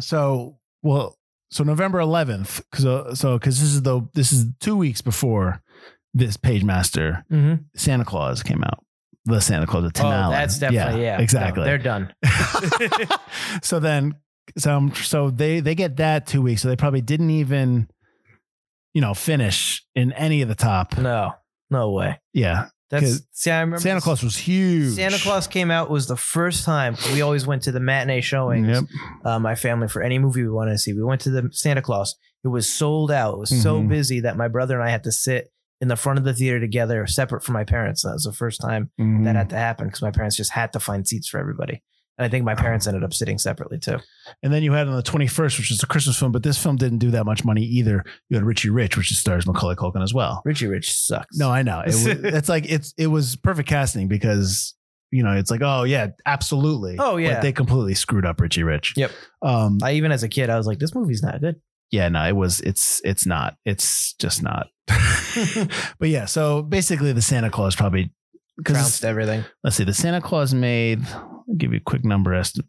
[0.02, 1.18] So, well,
[1.50, 5.62] so November 11th, because so because this is the this is two weeks before
[6.14, 7.64] this Page Master Mm-hmm.
[7.76, 8.84] Santa Claus came out.
[9.26, 10.32] The Santa Claus of Tim Oh, Allen.
[10.32, 11.18] that's definitely yeah.
[11.18, 11.64] No, exactly.
[11.64, 12.12] they're done.
[13.62, 14.16] so then,
[14.58, 16.62] so um, so they they get that two weeks.
[16.62, 17.88] So they probably didn't even,
[18.94, 20.98] you know, finish in any of the top.
[20.98, 21.34] No,
[21.70, 22.20] no way.
[22.34, 23.52] Yeah, that's see.
[23.52, 24.96] I remember Santa Claus was huge.
[24.96, 28.68] Santa Claus came out was the first time we always went to the matinee showings.
[28.68, 28.84] Yep.
[29.24, 30.94] Uh, my family for any movie we wanted to see.
[30.94, 32.16] We went to the Santa Claus.
[32.44, 33.36] It was sold out.
[33.36, 33.88] It was so Mhm.
[33.88, 35.52] busy that my brother and I had to sit
[35.82, 38.04] in the front of the theater together, separate from my parents.
[38.04, 39.24] That was the first time Mhm.
[39.26, 41.82] that had to happen because my parents just had to find seats for everybody.
[42.18, 43.98] And I think my parents ended up sitting separately too.
[44.44, 46.76] And then you had on the 21st, which is a Christmas film, but this film
[46.76, 48.04] didn't do that much money either.
[48.30, 50.42] You had Richie Rich, which stars Macaulay Culkin as well.
[50.46, 51.36] Richie Rich sucks.
[51.38, 51.80] No, I know.
[51.80, 54.76] It was, it's like it's it was perfect casting because
[55.10, 56.98] you know it's like oh yeah, absolutely.
[57.00, 57.36] Oh, yeah.
[57.36, 58.94] but they completely screwed up Richie Rich.
[58.98, 59.12] Yep.
[59.42, 59.80] Um.
[59.82, 61.56] I even as a kid, I was like, this movie's not good.
[61.92, 62.08] yeah.
[62.10, 62.28] No.
[62.28, 62.62] It was.
[62.62, 63.02] It's.
[63.04, 63.56] It's not.
[63.66, 64.68] It's just not.
[66.00, 66.26] but yeah.
[66.26, 68.12] So basically, the Santa Claus probably
[68.66, 69.44] Trounced everything.
[69.64, 71.04] let's see, the Santa Claus made.
[71.08, 72.68] I'll give you a quick number estimate.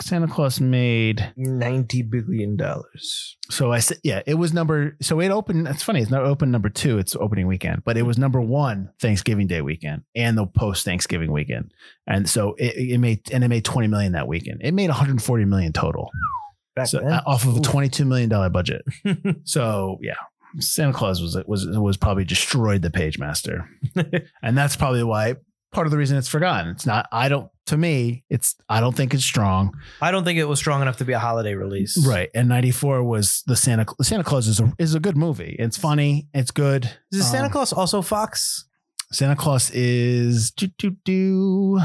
[0.00, 3.36] Santa Claus made Ninety billion dollars.
[3.50, 4.96] So I said, yeah, it was number.
[5.00, 5.68] So it opened.
[5.68, 6.00] It's funny.
[6.00, 6.98] It's not open number two.
[6.98, 11.32] It's opening weekend, but it was number one Thanksgiving Day weekend and the post Thanksgiving
[11.32, 11.72] weekend.
[12.06, 14.60] And so it, it made and it made twenty million that weekend.
[14.62, 16.10] It made one hundred forty million total.
[16.74, 17.12] Back So then.
[17.12, 18.82] uh, off of a twenty two million dollar budget.
[19.44, 20.14] so yeah,
[20.58, 23.68] Santa Claus was was was probably destroyed the Page Master,
[24.42, 25.36] and that's probably why
[25.72, 26.70] part of the reason it's forgotten.
[26.70, 27.06] It's not.
[27.12, 27.50] I don't.
[27.68, 28.54] To me, it's.
[28.68, 29.72] I don't think it's strong.
[30.00, 31.96] I don't think it was strong enough to be a holiday release.
[32.06, 32.28] Right.
[32.34, 35.56] And 94 was the Santa Santa Claus is a is a good movie.
[35.58, 36.90] It's funny, it's good.
[37.10, 38.66] Is Santa Um, Claus also Fox?
[39.12, 41.80] Santa Claus is do do do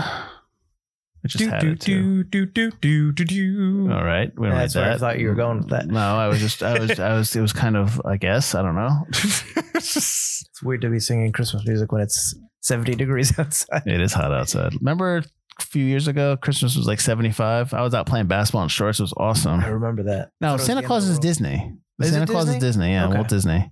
[1.24, 2.24] I just had it too.
[2.24, 3.90] do do do do do.
[3.92, 4.32] All right.
[4.38, 5.88] We don't That's like where I thought you were going with that.
[5.88, 8.62] No, I was just I was I was it was kind of I guess, I
[8.62, 9.06] don't know.
[9.76, 13.84] It's weird to be singing Christmas music when it's 70 degrees outside.
[13.86, 14.74] it is hot outside.
[14.76, 15.18] Remember
[15.60, 17.74] a few years ago, Christmas was like 75.
[17.74, 19.00] I was out playing basketball in shorts.
[19.00, 19.60] It was awesome.
[19.62, 20.32] I remember that.
[20.42, 21.30] No, Thought it was Santa Claus is of the world.
[21.30, 21.74] Disney.
[22.02, 22.60] Is Santa Claus is Disney?
[22.68, 22.92] Disney.
[22.92, 23.16] Yeah, Okay.
[23.16, 23.72] Walt Disney.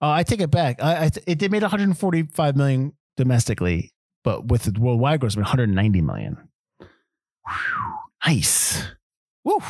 [0.00, 0.80] Oh, I take it back.
[0.82, 3.92] I, I th- it did made 145 million domestically,
[4.22, 6.47] but with the worldwide gross, it's been 190 million.
[7.48, 7.94] Whew,
[8.26, 8.82] nice.
[9.44, 9.62] Woo.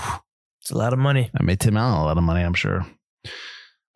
[0.60, 1.30] It's a lot of money.
[1.38, 2.84] I made Tim Allen a lot of money, I'm sure.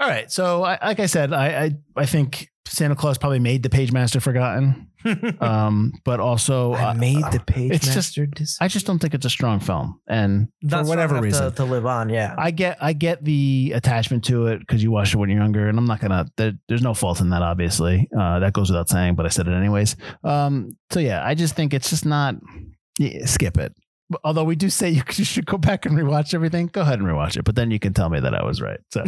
[0.00, 0.30] All right.
[0.30, 3.92] So, I, like I said, I, I I think Santa Claus probably made the Page
[3.92, 4.88] Master forgotten,
[5.40, 8.98] um, but also I uh, made the page it's just- master dis- I just don't
[8.98, 12.08] think it's a strong film, and Not for whatever reason, to, to live on.
[12.08, 12.34] Yeah.
[12.38, 15.68] I get I get the attachment to it because you watched it when you're younger,
[15.68, 16.26] and I'm not gonna.
[16.36, 18.08] There, there's no fault in that, obviously.
[18.18, 19.96] Uh, that goes without saying, but I said it anyways.
[20.24, 22.36] Um, so yeah, I just think it's just not.
[22.98, 23.74] Yeah, skip it.
[24.24, 27.36] Although we do say you, should go back and rewatch everything, go ahead and rewatch
[27.36, 27.44] it.
[27.44, 28.80] But then you can tell me that I was right.
[28.90, 29.00] So,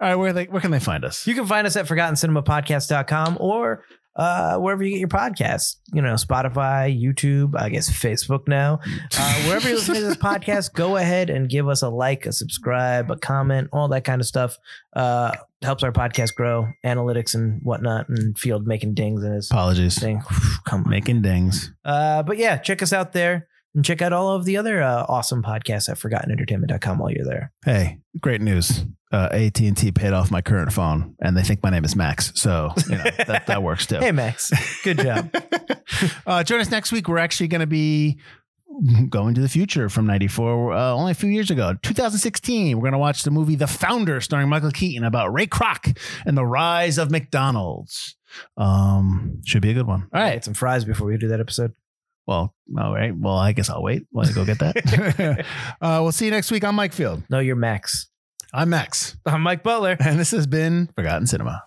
[0.00, 1.26] right, where they where can they find us?
[1.26, 3.84] You can find us at forgottencinemapodcast.com or
[4.16, 5.76] uh, wherever you get your podcasts.
[5.92, 8.80] You know, Spotify, YouTube, I guess Facebook now.
[9.16, 12.32] Uh, wherever you listen to this podcast, go ahead and give us a like, a
[12.32, 14.56] subscribe, a comment, all that kind of stuff.
[14.94, 15.32] Uh,
[15.62, 19.98] helps our podcast grow, analytics and whatnot, and Field making dings and his Apologies.
[19.98, 20.22] thing.
[20.66, 20.90] Come on.
[20.90, 21.72] Making dings.
[21.84, 25.04] Uh, but yeah, check us out there and check out all of the other uh,
[25.08, 27.52] awesome podcasts at forgottenentertainment.com while you're there.
[27.64, 28.84] Hey, great news.
[29.12, 31.96] Uh, AT and T paid off my current phone, and they think my name is
[31.96, 32.30] Max.
[32.36, 33.96] So you know that, that works too.
[33.96, 34.52] Hey, Max.
[34.84, 35.34] Good job.
[36.26, 37.08] uh, join us next week.
[37.08, 38.18] We're actually going to be
[39.08, 42.92] going to the future from 94 uh, only a few years ago 2016 we're going
[42.92, 46.96] to watch the movie the founder starring michael keaton about ray kroc and the rise
[46.96, 48.16] of mcdonald's
[48.56, 51.40] um should be a good one all right I some fries before we do that
[51.40, 51.74] episode.
[52.26, 55.44] well all right well i guess i'll wait while you go get that
[55.82, 58.08] uh, we'll see you next week i'm mike field No, you're Max.
[58.52, 59.96] I'm max I'm Mike Butler.
[60.00, 61.62] and this has been forgotten cinema